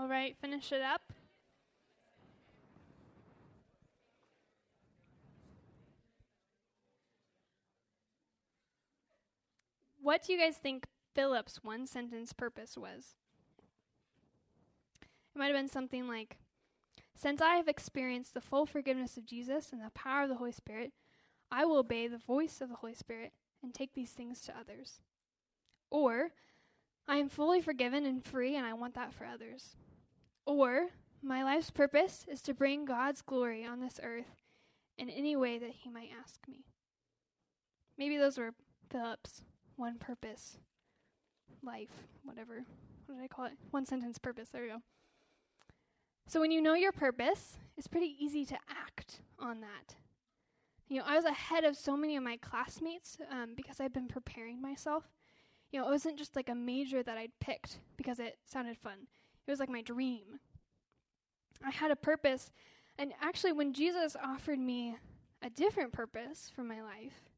All 0.00 0.08
right, 0.08 0.34
finish 0.40 0.72
it 0.72 0.80
up. 0.80 1.12
What 10.00 10.22
do 10.24 10.32
you 10.32 10.38
guys 10.38 10.56
think 10.56 10.86
Philip's 11.14 11.62
one 11.62 11.86
sentence 11.86 12.32
purpose 12.32 12.78
was? 12.78 13.14
It 15.02 15.38
might 15.38 15.48
have 15.48 15.54
been 15.54 15.68
something 15.68 16.08
like 16.08 16.38
Since 17.14 17.42
I 17.42 17.56
have 17.56 17.68
experienced 17.68 18.32
the 18.32 18.40
full 18.40 18.64
forgiveness 18.64 19.18
of 19.18 19.26
Jesus 19.26 19.70
and 19.70 19.82
the 19.82 19.90
power 19.90 20.22
of 20.22 20.30
the 20.30 20.36
Holy 20.36 20.52
Spirit, 20.52 20.92
I 21.52 21.66
will 21.66 21.76
obey 21.76 22.08
the 22.08 22.16
voice 22.16 22.62
of 22.62 22.70
the 22.70 22.76
Holy 22.76 22.94
Spirit 22.94 23.34
and 23.62 23.74
take 23.74 23.92
these 23.92 24.12
things 24.12 24.40
to 24.42 24.58
others. 24.58 25.00
Or, 25.90 26.30
I 27.06 27.16
am 27.16 27.28
fully 27.28 27.60
forgiven 27.60 28.06
and 28.06 28.24
free, 28.24 28.56
and 28.56 28.64
I 28.64 28.72
want 28.72 28.94
that 28.94 29.12
for 29.12 29.26
others. 29.26 29.76
Or, 30.50 30.88
my 31.22 31.44
life's 31.44 31.70
purpose 31.70 32.26
is 32.28 32.42
to 32.42 32.52
bring 32.52 32.84
God's 32.84 33.22
glory 33.22 33.64
on 33.64 33.78
this 33.78 34.00
earth 34.02 34.34
in 34.98 35.08
any 35.08 35.36
way 35.36 35.60
that 35.60 35.70
He 35.70 35.90
might 35.90 36.10
ask 36.20 36.40
me. 36.48 36.64
Maybe 37.96 38.16
those 38.16 38.36
were 38.36 38.54
Philip's 38.90 39.42
one 39.76 39.98
purpose, 39.98 40.56
life, 41.62 42.08
whatever. 42.24 42.64
What 43.06 43.14
did 43.14 43.24
I 43.24 43.28
call 43.28 43.44
it? 43.44 43.52
One 43.70 43.86
sentence 43.86 44.18
purpose. 44.18 44.48
There 44.48 44.62
we 44.62 44.68
go. 44.70 44.82
So, 46.26 46.40
when 46.40 46.50
you 46.50 46.60
know 46.60 46.74
your 46.74 46.90
purpose, 46.90 47.58
it's 47.76 47.86
pretty 47.86 48.16
easy 48.18 48.44
to 48.46 48.58
act 48.68 49.20
on 49.38 49.60
that. 49.60 49.94
You 50.88 50.98
know, 50.98 51.04
I 51.06 51.14
was 51.14 51.26
ahead 51.26 51.62
of 51.62 51.76
so 51.76 51.96
many 51.96 52.16
of 52.16 52.24
my 52.24 52.36
classmates 52.36 53.18
um, 53.30 53.54
because 53.54 53.78
I've 53.78 53.92
been 53.92 54.08
preparing 54.08 54.60
myself 54.60 55.04
you 55.70 55.80
know, 55.80 55.86
it 55.86 55.90
wasn't 55.90 56.18
just 56.18 56.34
like 56.34 56.48
a 56.48 56.54
major 56.54 57.02
that 57.02 57.16
I'd 57.16 57.38
picked 57.40 57.78
because 57.96 58.18
it 58.18 58.38
sounded 58.44 58.76
fun. 58.76 59.06
It 59.46 59.50
was 59.50 59.60
like 59.60 59.68
my 59.68 59.82
dream. 59.82 60.40
I 61.64 61.70
had 61.70 61.90
a 61.90 61.96
purpose. 61.96 62.50
And 62.98 63.12
actually, 63.20 63.52
when 63.52 63.72
Jesus 63.72 64.16
offered 64.22 64.58
me 64.58 64.96
a 65.42 65.50
different 65.50 65.92
purpose 65.92 66.50
for 66.54 66.62
my 66.62 66.82
life, 66.82 67.30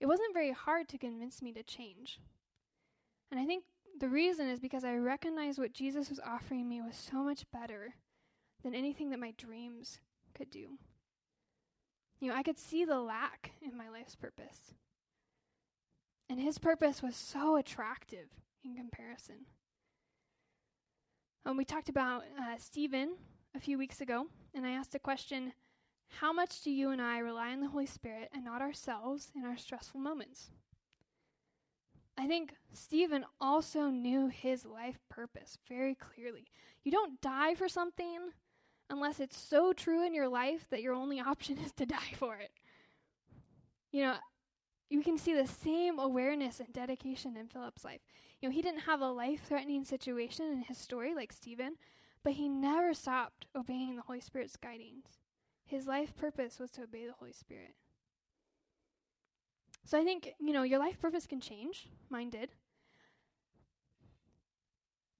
it 0.00 0.06
wasn't 0.06 0.34
very 0.34 0.52
hard 0.52 0.88
to 0.88 0.98
convince 0.98 1.42
me 1.42 1.52
to 1.52 1.62
change. 1.62 2.20
And 3.30 3.40
I 3.40 3.44
think 3.44 3.64
the 3.98 4.08
reason 4.08 4.48
is 4.48 4.60
because 4.60 4.84
I 4.84 4.94
recognized 4.94 5.58
what 5.58 5.72
Jesus 5.72 6.10
was 6.10 6.20
offering 6.20 6.68
me 6.68 6.82
was 6.82 6.96
so 6.96 7.22
much 7.22 7.50
better 7.50 7.94
than 8.62 8.74
anything 8.74 9.10
that 9.10 9.18
my 9.18 9.32
dreams 9.36 10.00
could 10.34 10.50
do. 10.50 10.78
You 12.20 12.30
know, 12.30 12.36
I 12.36 12.42
could 12.42 12.58
see 12.58 12.84
the 12.84 13.00
lack 13.00 13.52
in 13.62 13.76
my 13.76 13.88
life's 13.88 14.14
purpose. 14.14 14.74
And 16.28 16.40
his 16.40 16.58
purpose 16.58 17.02
was 17.02 17.14
so 17.14 17.56
attractive 17.56 18.28
in 18.64 18.74
comparison. 18.74 19.46
Um, 21.46 21.56
we 21.56 21.64
talked 21.64 21.88
about 21.88 22.24
uh, 22.36 22.56
Stephen 22.58 23.14
a 23.54 23.60
few 23.60 23.78
weeks 23.78 24.00
ago, 24.00 24.26
and 24.52 24.66
I 24.66 24.72
asked 24.72 24.96
a 24.96 24.98
question 24.98 25.52
How 26.08 26.32
much 26.32 26.60
do 26.62 26.72
you 26.72 26.90
and 26.90 27.00
I 27.00 27.18
rely 27.18 27.52
on 27.52 27.60
the 27.60 27.68
Holy 27.68 27.86
Spirit 27.86 28.30
and 28.34 28.44
not 28.44 28.62
ourselves 28.62 29.30
in 29.32 29.44
our 29.44 29.56
stressful 29.56 30.00
moments? 30.00 30.50
I 32.18 32.26
think 32.26 32.54
Stephen 32.72 33.24
also 33.40 33.90
knew 33.90 34.26
his 34.26 34.66
life 34.66 34.98
purpose 35.08 35.56
very 35.68 35.94
clearly. 35.94 36.48
You 36.82 36.90
don't 36.90 37.20
die 37.20 37.54
for 37.54 37.68
something 37.68 38.30
unless 38.90 39.20
it's 39.20 39.38
so 39.38 39.72
true 39.72 40.04
in 40.04 40.14
your 40.14 40.28
life 40.28 40.66
that 40.70 40.82
your 40.82 40.94
only 40.94 41.20
option 41.20 41.58
is 41.64 41.70
to 41.74 41.86
die 41.86 42.14
for 42.16 42.38
it. 42.38 42.50
You 43.92 44.02
know, 44.02 44.14
you 44.88 45.02
can 45.02 45.18
see 45.18 45.34
the 45.34 45.46
same 45.46 45.98
awareness 45.98 46.60
and 46.60 46.72
dedication 46.72 47.36
in 47.36 47.48
Philip's 47.48 47.84
life. 47.84 48.00
You 48.40 48.48
know, 48.48 48.54
he 48.54 48.62
didn't 48.62 48.80
have 48.80 49.00
a 49.00 49.10
life 49.10 49.42
threatening 49.44 49.84
situation 49.84 50.46
in 50.52 50.62
his 50.62 50.78
story 50.78 51.14
like 51.14 51.32
Stephen, 51.32 51.76
but 52.22 52.34
he 52.34 52.48
never 52.48 52.94
stopped 52.94 53.46
obeying 53.56 53.96
the 53.96 54.02
Holy 54.02 54.20
Spirit's 54.20 54.56
guidings. 54.56 55.18
His 55.64 55.86
life 55.86 56.14
purpose 56.16 56.58
was 56.58 56.70
to 56.72 56.82
obey 56.82 57.06
the 57.06 57.14
Holy 57.18 57.32
Spirit. 57.32 57.74
So 59.84 59.98
I 59.98 60.04
think, 60.04 60.34
you 60.40 60.52
know, 60.52 60.62
your 60.62 60.78
life 60.78 61.00
purpose 61.00 61.26
can 61.26 61.40
change. 61.40 61.88
Mine 62.10 62.30
did. 62.30 62.50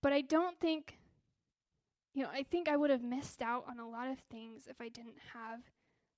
But 0.03 0.13
I 0.13 0.21
don't 0.21 0.59
think, 0.61 0.99
you 2.15 2.23
know, 2.23 2.29
I 2.33 2.45
think 2.45 2.69
I 2.69 2.77
would 2.77 2.91
have 2.91 3.03
missed 3.03 3.43
out 3.43 3.65
on 3.69 3.79
a 3.81 3.89
lot 3.89 4.09
of 4.09 4.19
things 4.31 4.69
if 4.69 4.81
I 4.81 4.89
didn't 4.89 5.19
have 5.35 5.61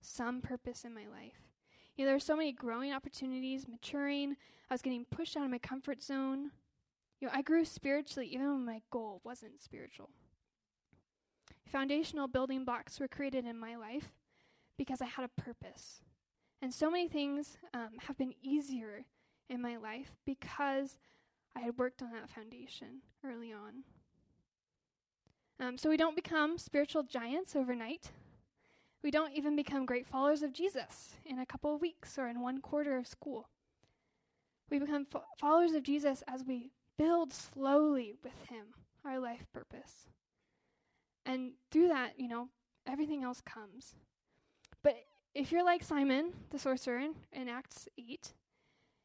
some 0.01 0.41
purpose 0.41 0.85
in 0.85 0.95
my 0.95 1.07
life. 1.07 1.48
Know, 1.99 2.05
there 2.05 2.15
were 2.15 2.21
so 2.21 2.37
many 2.37 2.53
growing 2.53 2.93
opportunities, 2.93 3.67
maturing. 3.67 4.37
I 4.71 4.75
was 4.75 4.83
getting 4.83 5.05
pushed 5.05 5.37
out 5.37 5.45
of 5.45 5.51
my 5.51 5.59
comfort 5.59 6.03
zone. 6.03 6.53
You 7.21 7.27
know, 7.27 7.35
I 7.35 7.43
grew 7.43 7.65
spiritually 7.65 8.29
even 8.29 8.49
when 8.49 8.65
my 8.65 8.83
goal 8.91 9.21
wasn't 9.25 9.61
spiritual. 9.61 10.11
Foundational 11.67 12.29
building 12.29 12.65
blocks 12.65 13.01
were 13.01 13.09
created 13.09 13.45
in 13.45 13.59
my 13.59 13.77
life 13.77 14.13
because 14.77 15.03
I 15.03 15.07
had 15.07 15.25
a 15.25 15.41
purpose. 15.41 16.01
And 16.63 16.73
so 16.73 16.91
many 16.91 17.09
things 17.09 17.59
um, 17.75 17.91
have 18.07 18.17
been 18.17 18.35
easier 18.43 19.05
in 19.51 19.61
my 19.61 19.77
life 19.77 20.17
because 20.25 20.99
I 21.57 21.61
had 21.61 21.79
worked 21.79 22.03
on 22.03 22.13
that 22.13 22.31
foundation 22.31 23.03
early 23.25 23.53
on. 23.53 23.83
Um, 25.61 25.77
so 25.77 25.89
we 25.89 25.97
don't 25.97 26.15
become 26.15 26.59
spiritual 26.59 27.03
giants 27.03 27.57
overnight. 27.57 28.11
We 29.03 29.11
don't 29.11 29.33
even 29.33 29.55
become 29.55 29.87
great 29.87 30.07
followers 30.07 30.43
of 30.43 30.53
Jesus 30.53 31.15
in 31.25 31.39
a 31.39 31.47
couple 31.47 31.75
of 31.75 31.81
weeks 31.81 32.19
or 32.19 32.27
in 32.27 32.41
one 32.41 32.61
quarter 32.61 32.97
of 32.97 33.07
school. 33.07 33.49
We 34.71 34.79
become 34.79 35.07
fo- 35.07 35.25
followers 35.39 35.73
of 35.73 35.83
Jesus 35.83 36.23
as 36.27 36.45
we 36.45 36.73
build 36.97 37.33
slowly 37.33 38.15
with 38.23 38.49
Him 38.51 38.75
our 39.05 39.19
life 39.19 39.47
purpose. 39.53 40.09
And 41.25 41.53
through 41.71 41.89
that, 41.89 42.15
you 42.19 42.29
know, 42.29 42.49
everything 42.87 43.23
else 43.23 43.41
comes. 43.41 43.95
But 44.83 44.97
if 45.35 45.53
you're 45.53 45.65
like 45.65 45.83
Simon 45.83 46.33
the 46.51 46.59
sorcerer 46.59 46.99
in, 46.99 47.15
in 47.33 47.49
Acts 47.49 47.89
8, 47.99 48.33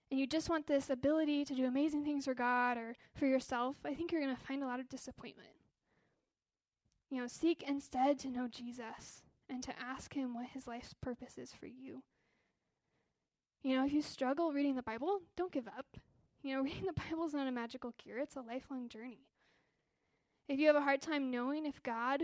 and 0.09 0.19
you 0.19 0.27
just 0.27 0.49
want 0.49 0.67
this 0.67 0.89
ability 0.89 1.43
to 1.45 1.55
do 1.55 1.65
amazing 1.65 2.03
things 2.03 2.25
for 2.25 2.33
God 2.33 2.77
or 2.77 2.95
for 3.15 3.25
yourself, 3.25 3.77
I 3.83 3.93
think 3.93 4.11
you're 4.11 4.21
going 4.21 4.35
to 4.35 4.41
find 4.41 4.61
a 4.61 4.67
lot 4.67 4.79
of 4.79 4.87
disappointment. 4.87 5.49
You 7.09 7.21
know, 7.21 7.27
seek 7.27 7.63
instead 7.67 8.19
to 8.19 8.29
know 8.29 8.47
Jesus 8.47 9.22
and 9.49 9.63
to 9.63 9.73
ask 9.79 10.13
Him 10.13 10.33
what 10.33 10.47
His 10.53 10.67
life's 10.67 10.93
purpose 10.93 11.37
is 11.37 11.53
for 11.53 11.67
you. 11.67 12.03
You 13.63 13.75
know, 13.75 13.85
if 13.85 13.93
you 13.93 14.01
struggle 14.01 14.51
reading 14.51 14.75
the 14.75 14.83
Bible, 14.83 15.21
don't 15.37 15.51
give 15.51 15.67
up. 15.67 15.97
You 16.41 16.55
know, 16.55 16.61
reading 16.63 16.85
the 16.85 16.93
Bible 16.93 17.25
is 17.25 17.33
not 17.33 17.47
a 17.47 17.51
magical 17.51 17.93
cure, 17.97 18.19
it's 18.19 18.35
a 18.35 18.41
lifelong 18.41 18.89
journey. 18.89 19.27
If 20.49 20.59
you 20.59 20.67
have 20.67 20.75
a 20.75 20.81
hard 20.81 21.01
time 21.01 21.31
knowing 21.31 21.65
if 21.65 21.81
God 21.81 22.23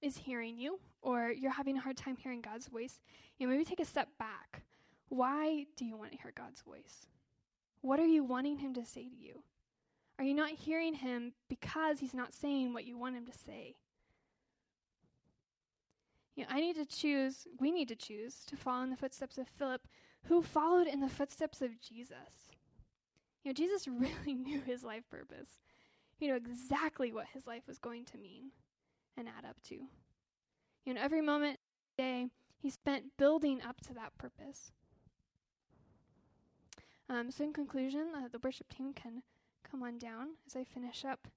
is 0.00 0.16
hearing 0.16 0.58
you 0.58 0.78
or 1.02 1.30
you're 1.30 1.50
having 1.50 1.76
a 1.76 1.80
hard 1.80 1.96
time 1.96 2.16
hearing 2.16 2.40
God's 2.40 2.68
voice, 2.68 3.00
you 3.38 3.46
know, 3.46 3.52
maybe 3.52 3.64
take 3.64 3.80
a 3.80 3.84
step 3.84 4.08
back. 4.18 4.62
Why 5.08 5.66
do 5.76 5.84
you 5.84 5.96
want 5.96 6.12
to 6.12 6.18
hear 6.18 6.32
God's 6.34 6.62
voice? 6.62 7.06
What 7.82 8.00
are 8.00 8.06
you 8.06 8.24
wanting 8.24 8.58
him 8.58 8.74
to 8.74 8.84
say 8.84 9.04
to 9.04 9.14
you? 9.14 9.42
Are 10.18 10.24
you 10.24 10.34
not 10.34 10.50
hearing 10.50 10.94
him 10.94 11.34
because 11.48 12.00
he's 12.00 12.14
not 12.14 12.32
saying 12.32 12.72
what 12.72 12.86
you 12.86 12.96
want 12.96 13.16
him 13.16 13.26
to 13.26 13.32
say? 13.32 13.76
You 16.36 16.44
know, 16.44 16.50
I 16.50 16.60
need 16.60 16.76
to 16.76 16.84
choose, 16.84 17.48
we 17.58 17.72
need 17.72 17.88
to 17.88 17.96
choose 17.96 18.44
to 18.46 18.56
follow 18.56 18.84
in 18.84 18.90
the 18.90 18.96
footsteps 18.96 19.38
of 19.38 19.48
Philip, 19.48 19.88
who 20.24 20.42
followed 20.42 20.86
in 20.86 21.00
the 21.00 21.08
footsteps 21.08 21.62
of 21.62 21.80
Jesus. 21.80 22.52
You 23.42 23.50
know, 23.50 23.54
Jesus 23.54 23.88
really 23.88 24.34
knew 24.34 24.60
his 24.60 24.84
life 24.84 25.04
purpose. 25.10 25.58
He 26.18 26.26
knew 26.26 26.34
exactly 26.36 27.12
what 27.12 27.28
his 27.32 27.46
life 27.46 27.62
was 27.66 27.78
going 27.78 28.04
to 28.06 28.18
mean 28.18 28.50
and 29.16 29.28
add 29.28 29.48
up 29.48 29.56
to. 29.68 29.74
You 30.84 30.94
know, 30.94 31.00
every 31.00 31.22
moment 31.22 31.54
of 31.54 32.04
day 32.04 32.28
he 32.58 32.70
spent 32.70 33.16
building 33.16 33.60
up 33.66 33.80
to 33.82 33.94
that 33.94 34.16
purpose. 34.18 34.72
Um, 37.08 37.30
so, 37.30 37.44
in 37.44 37.52
conclusion, 37.52 38.08
uh, 38.14 38.28
the 38.30 38.40
worship 38.42 38.68
team 38.74 38.92
can 38.92 39.22
come 39.68 39.82
on 39.82 39.98
down 39.98 40.30
as 40.46 40.56
I 40.56 40.64
finish 40.64 41.04
up. 41.04 41.28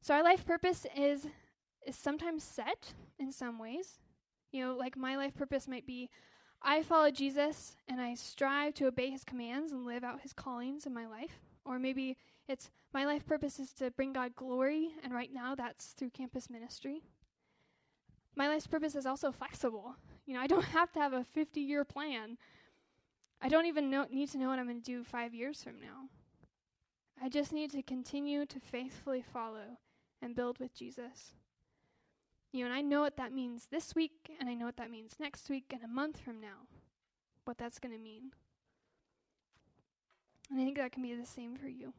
So, 0.00 0.14
our 0.14 0.22
life 0.22 0.46
purpose 0.46 0.86
is 0.96 1.26
is 1.86 1.96
sometimes 1.96 2.42
set 2.42 2.92
in 3.18 3.32
some 3.32 3.58
ways. 3.58 3.98
You 4.52 4.64
know, 4.64 4.76
like 4.76 4.96
my 4.96 5.16
life 5.16 5.34
purpose 5.34 5.68
might 5.68 5.86
be 5.86 6.10
I 6.62 6.82
follow 6.82 7.10
Jesus 7.10 7.76
and 7.86 8.00
I 8.00 8.14
strive 8.14 8.74
to 8.74 8.86
obey 8.86 9.10
his 9.10 9.24
commands 9.24 9.72
and 9.72 9.86
live 9.86 10.02
out 10.02 10.22
his 10.22 10.32
callings 10.32 10.86
in 10.86 10.92
my 10.92 11.06
life. 11.06 11.40
Or 11.64 11.78
maybe 11.78 12.16
it's 12.48 12.70
my 12.92 13.04
life 13.04 13.26
purpose 13.26 13.58
is 13.58 13.72
to 13.74 13.90
bring 13.90 14.12
God 14.12 14.36
glory, 14.36 14.90
and 15.02 15.12
right 15.12 15.32
now 15.32 15.54
that's 15.54 15.88
through 15.88 16.10
campus 16.10 16.48
ministry. 16.48 17.02
My 18.36 18.48
life's 18.48 18.66
purpose 18.66 18.94
is 18.94 19.06
also 19.06 19.32
flexible. 19.32 19.96
You 20.26 20.34
know, 20.34 20.40
I 20.40 20.46
don't 20.46 20.64
have 20.76 20.92
to 20.92 21.00
have 21.00 21.12
a 21.12 21.24
50 21.24 21.60
year 21.60 21.84
plan. 21.84 22.38
I 23.40 23.48
don't 23.48 23.66
even 23.66 23.90
know, 23.90 24.06
need 24.10 24.30
to 24.30 24.38
know 24.38 24.48
what 24.48 24.58
I'm 24.58 24.66
going 24.66 24.80
to 24.80 24.84
do 24.84 25.04
five 25.04 25.34
years 25.34 25.62
from 25.62 25.80
now. 25.80 26.08
I 27.22 27.28
just 27.28 27.52
need 27.52 27.70
to 27.72 27.82
continue 27.82 28.46
to 28.46 28.60
faithfully 28.60 29.22
follow 29.22 29.78
and 30.22 30.34
build 30.34 30.58
with 30.58 30.74
Jesus. 30.74 31.34
You 32.56 32.64
know, 32.64 32.70
and 32.70 32.78
I 32.78 32.80
know 32.80 33.02
what 33.02 33.18
that 33.18 33.34
means 33.34 33.68
this 33.70 33.94
week, 33.94 34.34
and 34.40 34.48
I 34.48 34.54
know 34.54 34.64
what 34.64 34.78
that 34.78 34.90
means 34.90 35.16
next 35.20 35.50
week 35.50 35.74
and 35.74 35.84
a 35.84 35.88
month 35.88 36.18
from 36.18 36.40
now, 36.40 36.64
what 37.44 37.58
that's 37.58 37.78
going 37.78 37.92
to 37.92 38.00
mean. 38.00 38.30
And 40.50 40.58
I 40.58 40.64
think 40.64 40.78
that 40.78 40.90
can 40.90 41.02
be 41.02 41.14
the 41.14 41.26
same 41.26 41.54
for 41.54 41.68
you. 41.68 41.92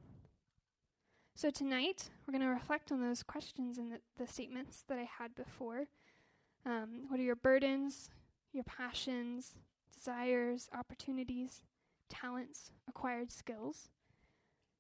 So 1.36 1.52
tonight, 1.52 2.10
we're 2.26 2.32
going 2.32 2.42
to 2.42 2.48
reflect 2.48 2.92
on 2.92 3.02
those 3.02 3.22
questions 3.22 3.78
and 3.78 3.92
the, 3.92 4.00
the 4.18 4.26
statements 4.26 4.84
that 4.88 4.98
I 4.98 5.08
had 5.20 5.36
before. 5.36 5.90
Um, 6.66 7.04
what 7.08 7.20
are 7.20 7.24
your 7.24 7.36
burdens, 7.36 8.10
your 8.52 8.64
passions, 8.64 9.54
desires, 9.94 10.70
opportunities, 10.76 11.62
talents, 12.10 12.72
acquired 12.90 13.32
skills? 13.32 13.90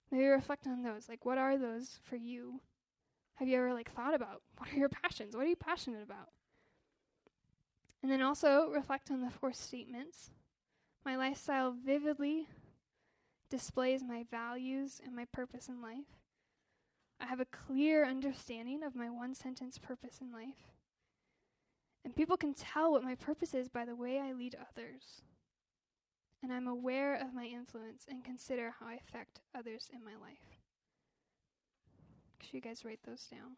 Maybe 0.10 0.26
reflect 0.26 0.66
on 0.66 0.82
those. 0.82 1.08
Like, 1.08 1.24
what 1.24 1.38
are 1.38 1.56
those 1.56 2.00
for 2.02 2.16
you? 2.16 2.62
Have 3.38 3.47
you 3.47 3.58
ever 3.58 3.73
like 3.73 3.91
thought 3.93 4.13
about 4.13 4.41
what 4.58 4.71
are 4.71 4.78
your 4.78 4.89
passions? 4.89 5.36
What 5.36 5.45
are 5.45 5.50
you 5.50 5.56
passionate 5.56 6.04
about? 6.04 6.30
And 8.02 8.12
then 8.12 8.21
also 8.21 8.69
reflect 8.73 9.10
on 9.10 9.21
the 9.21 9.32
four 9.32 9.54
statements. 9.54 10.30
My 11.06 11.15
lifestyle 11.15 11.73
vividly 11.86 12.47
displays 13.50 14.04
my 14.04 14.26
values 14.30 15.02
and 15.04 15.15
my 15.15 15.26
purpose 15.26 15.69
in 15.69 15.82
life. 15.82 16.06
I 17.19 17.26
have 17.26 17.39
a 17.39 17.45
clear 17.45 18.06
understanding 18.06 18.84
of 18.84 18.95
my 18.95 19.10
one 19.10 19.34
sentence 19.34 19.78
purpose 19.78 20.19
in 20.21 20.32
life. 20.32 20.71
And 22.06 22.15
people 22.15 22.38
can 22.38 22.54
tell 22.54 22.91
what 22.91 23.04
my 23.04 23.15
purpose 23.15 23.54
is 23.54 23.67
by 23.67 23.86
the 23.86 23.95
way 23.95 24.19
I 24.19 24.34
lead 24.34 24.56
others. 24.56 25.21
And 26.43 26.54
I'm 26.54 26.67
aware 26.67 27.15
of 27.15 27.34
my 27.34 27.45
influence 27.45 28.06
and 28.08 28.23
consider 28.23 28.76
how 28.80 28.88
I 28.88 28.95
affect 28.95 29.41
others 29.56 29.89
in 29.91 30.04
my 30.04 30.13
life. 30.21 30.57
Should 32.41 32.54
you 32.54 32.62
guys 32.62 32.86
write 32.86 33.00
those 33.06 33.26
down? 33.26 33.58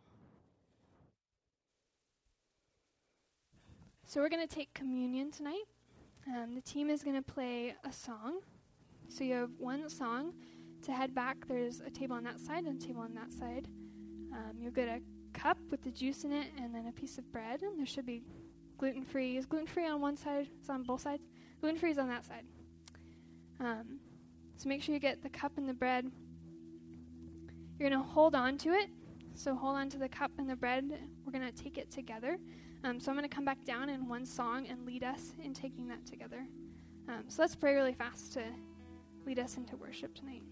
So, 4.05 4.21
we're 4.21 4.29
going 4.29 4.47
to 4.47 4.53
take 4.53 4.73
communion 4.73 5.31
tonight. 5.31 5.65
Um, 6.27 6.53
the 6.55 6.61
team 6.61 6.89
is 6.89 7.03
going 7.03 7.15
to 7.15 7.21
play 7.21 7.75
a 7.83 7.91
song. 7.91 8.39
So 9.07 9.23
you 9.23 9.33
have 9.35 9.51
one 9.57 9.89
song. 9.89 10.33
To 10.83 10.93
head 10.93 11.13
back, 11.13 11.37
there's 11.47 11.81
a 11.81 11.89
table 11.89 12.15
on 12.15 12.23
that 12.23 12.39
side 12.39 12.65
and 12.65 12.81
a 12.81 12.85
table 12.85 13.01
on 13.01 13.13
that 13.15 13.33
side. 13.33 13.67
Um, 14.31 14.57
you'll 14.59 14.71
get 14.71 14.87
a 14.87 15.01
cup 15.33 15.57
with 15.71 15.83
the 15.83 15.91
juice 15.91 16.23
in 16.23 16.31
it 16.31 16.47
and 16.61 16.73
then 16.73 16.87
a 16.87 16.91
piece 16.91 17.17
of 17.17 17.29
bread. 17.31 17.63
And 17.63 17.77
there 17.77 17.85
should 17.85 18.05
be 18.05 18.23
gluten 18.77 19.03
free. 19.03 19.37
Is 19.37 19.45
gluten 19.45 19.67
free 19.67 19.87
on 19.87 19.99
one 19.99 20.15
side? 20.15 20.47
It's 20.59 20.69
on 20.69 20.83
both 20.83 21.01
sides. 21.01 21.23
Gluten 21.59 21.79
free 21.79 21.91
is 21.91 21.97
on 21.97 22.07
that 22.07 22.25
side. 22.25 22.45
Um, 23.59 23.99
so 24.55 24.69
make 24.69 24.81
sure 24.81 24.93
you 24.93 24.99
get 24.99 25.21
the 25.21 25.29
cup 25.29 25.53
and 25.57 25.67
the 25.67 25.73
bread. 25.73 26.09
You're 27.79 27.89
going 27.89 28.03
to 28.03 28.09
hold 28.09 28.35
on 28.35 28.57
to 28.59 28.71
it. 28.71 28.89
So 29.35 29.55
hold 29.55 29.77
on 29.77 29.89
to 29.91 29.97
the 29.97 30.09
cup 30.09 30.31
and 30.37 30.49
the 30.49 30.55
bread. 30.55 30.99
We're 31.25 31.31
going 31.31 31.49
to 31.49 31.63
take 31.63 31.77
it 31.77 31.89
together. 31.89 32.37
Um, 32.83 32.99
so 32.99 33.09
I'm 33.09 33.17
going 33.17 33.27
to 33.27 33.33
come 33.33 33.45
back 33.45 33.63
down 33.63 33.87
in 33.87 34.07
one 34.07 34.25
song 34.25 34.67
and 34.67 34.85
lead 34.85 35.03
us 35.03 35.33
in 35.41 35.53
taking 35.53 35.87
that 35.87 36.05
together. 36.05 36.45
Um, 37.07 37.23
so 37.29 37.41
let's 37.41 37.55
pray 37.55 37.73
really 37.75 37.93
fast 37.93 38.33
to 38.33 38.43
lead 39.25 39.39
us 39.39 39.55
into 39.55 39.77
worship 39.77 40.13
tonight. 40.13 40.43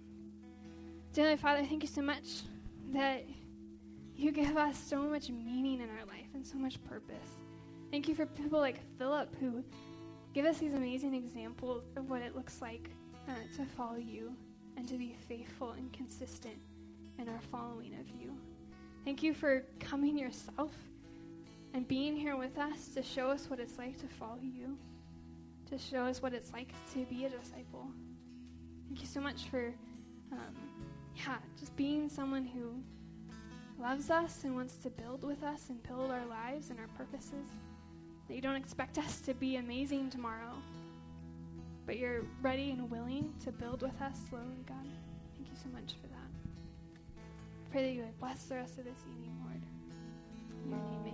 Dear 1.11 1.35
Father, 1.35 1.65
thank 1.65 1.83
you 1.83 1.89
so 1.89 2.01
much 2.01 2.43
that 2.93 3.25
you 4.15 4.31
give 4.31 4.55
us 4.55 4.81
so 4.81 5.01
much 5.03 5.29
meaning 5.29 5.81
in 5.81 5.89
our 5.89 6.05
life 6.05 6.29
and 6.33 6.47
so 6.47 6.57
much 6.57 6.81
purpose. 6.85 7.29
Thank 7.91 8.07
you 8.07 8.15
for 8.15 8.25
people 8.25 8.59
like 8.59 8.79
Philip 8.97 9.35
who 9.39 9.63
give 10.33 10.45
us 10.45 10.59
these 10.59 10.73
amazing 10.73 11.13
examples 11.13 11.83
of 11.97 12.09
what 12.09 12.21
it 12.21 12.35
looks 12.35 12.61
like 12.61 12.89
uh, 13.27 13.31
to 13.57 13.65
follow 13.65 13.97
you 13.97 14.33
and 14.77 14.87
to 14.87 14.97
be 14.97 15.15
faithful 15.27 15.71
and 15.71 15.91
consistent 15.91 16.57
in 17.19 17.29
our 17.29 17.41
following 17.51 17.93
of 17.99 18.09
you. 18.21 18.33
Thank 19.05 19.23
you 19.23 19.33
for 19.33 19.63
coming 19.79 20.17
yourself 20.17 20.71
and 21.73 21.87
being 21.87 22.15
here 22.15 22.35
with 22.35 22.57
us 22.57 22.89
to 22.95 23.03
show 23.03 23.29
us 23.29 23.49
what 23.49 23.59
it's 23.59 23.77
like 23.77 23.97
to 23.99 24.07
follow 24.07 24.39
you, 24.41 24.77
to 25.69 25.77
show 25.77 26.01
us 26.05 26.21
what 26.21 26.33
it's 26.33 26.51
like 26.53 26.69
to 26.93 27.05
be 27.05 27.25
a 27.25 27.29
disciple. 27.29 27.87
Thank 28.87 29.01
you 29.01 29.07
so 29.07 29.19
much 29.21 29.43
for, 29.49 29.73
um, 30.31 30.55
yeah, 31.15 31.37
just 31.59 31.75
being 31.75 32.09
someone 32.09 32.45
who 32.45 32.73
loves 33.81 34.09
us 34.09 34.43
and 34.43 34.55
wants 34.55 34.75
to 34.77 34.89
build 34.89 35.23
with 35.23 35.43
us 35.43 35.69
and 35.69 35.81
build 35.83 36.11
our 36.11 36.25
lives 36.25 36.69
and 36.69 36.79
our 36.79 36.87
purposes. 36.97 37.47
That 38.27 38.35
you 38.35 38.41
don't 38.41 38.55
expect 38.55 38.97
us 38.97 39.21
to 39.21 39.33
be 39.33 39.55
amazing 39.55 40.09
tomorrow, 40.09 40.53
but 41.85 41.97
you're 41.97 42.23
ready 42.41 42.71
and 42.71 42.89
willing 42.89 43.33
to 43.45 43.51
build 43.51 43.81
with 43.81 44.01
us 44.01 44.17
slowly, 44.29 44.65
God. 44.67 44.85
Thank 45.35 45.49
you 45.49 45.55
so 45.55 45.69
much 45.69 45.93
for 46.01 46.07
that 46.07 46.16
pray 47.71 47.83
that 47.83 47.93
you 47.93 48.01
would 48.01 48.19
bless 48.19 48.43
the 48.43 48.55
rest 48.55 48.77
of 48.77 48.85
this 48.85 48.99
evening, 49.09 49.35
Lord. 49.43 49.61
In 50.65 50.71
your 50.71 50.79
name, 50.79 50.99
amen. 51.01 51.07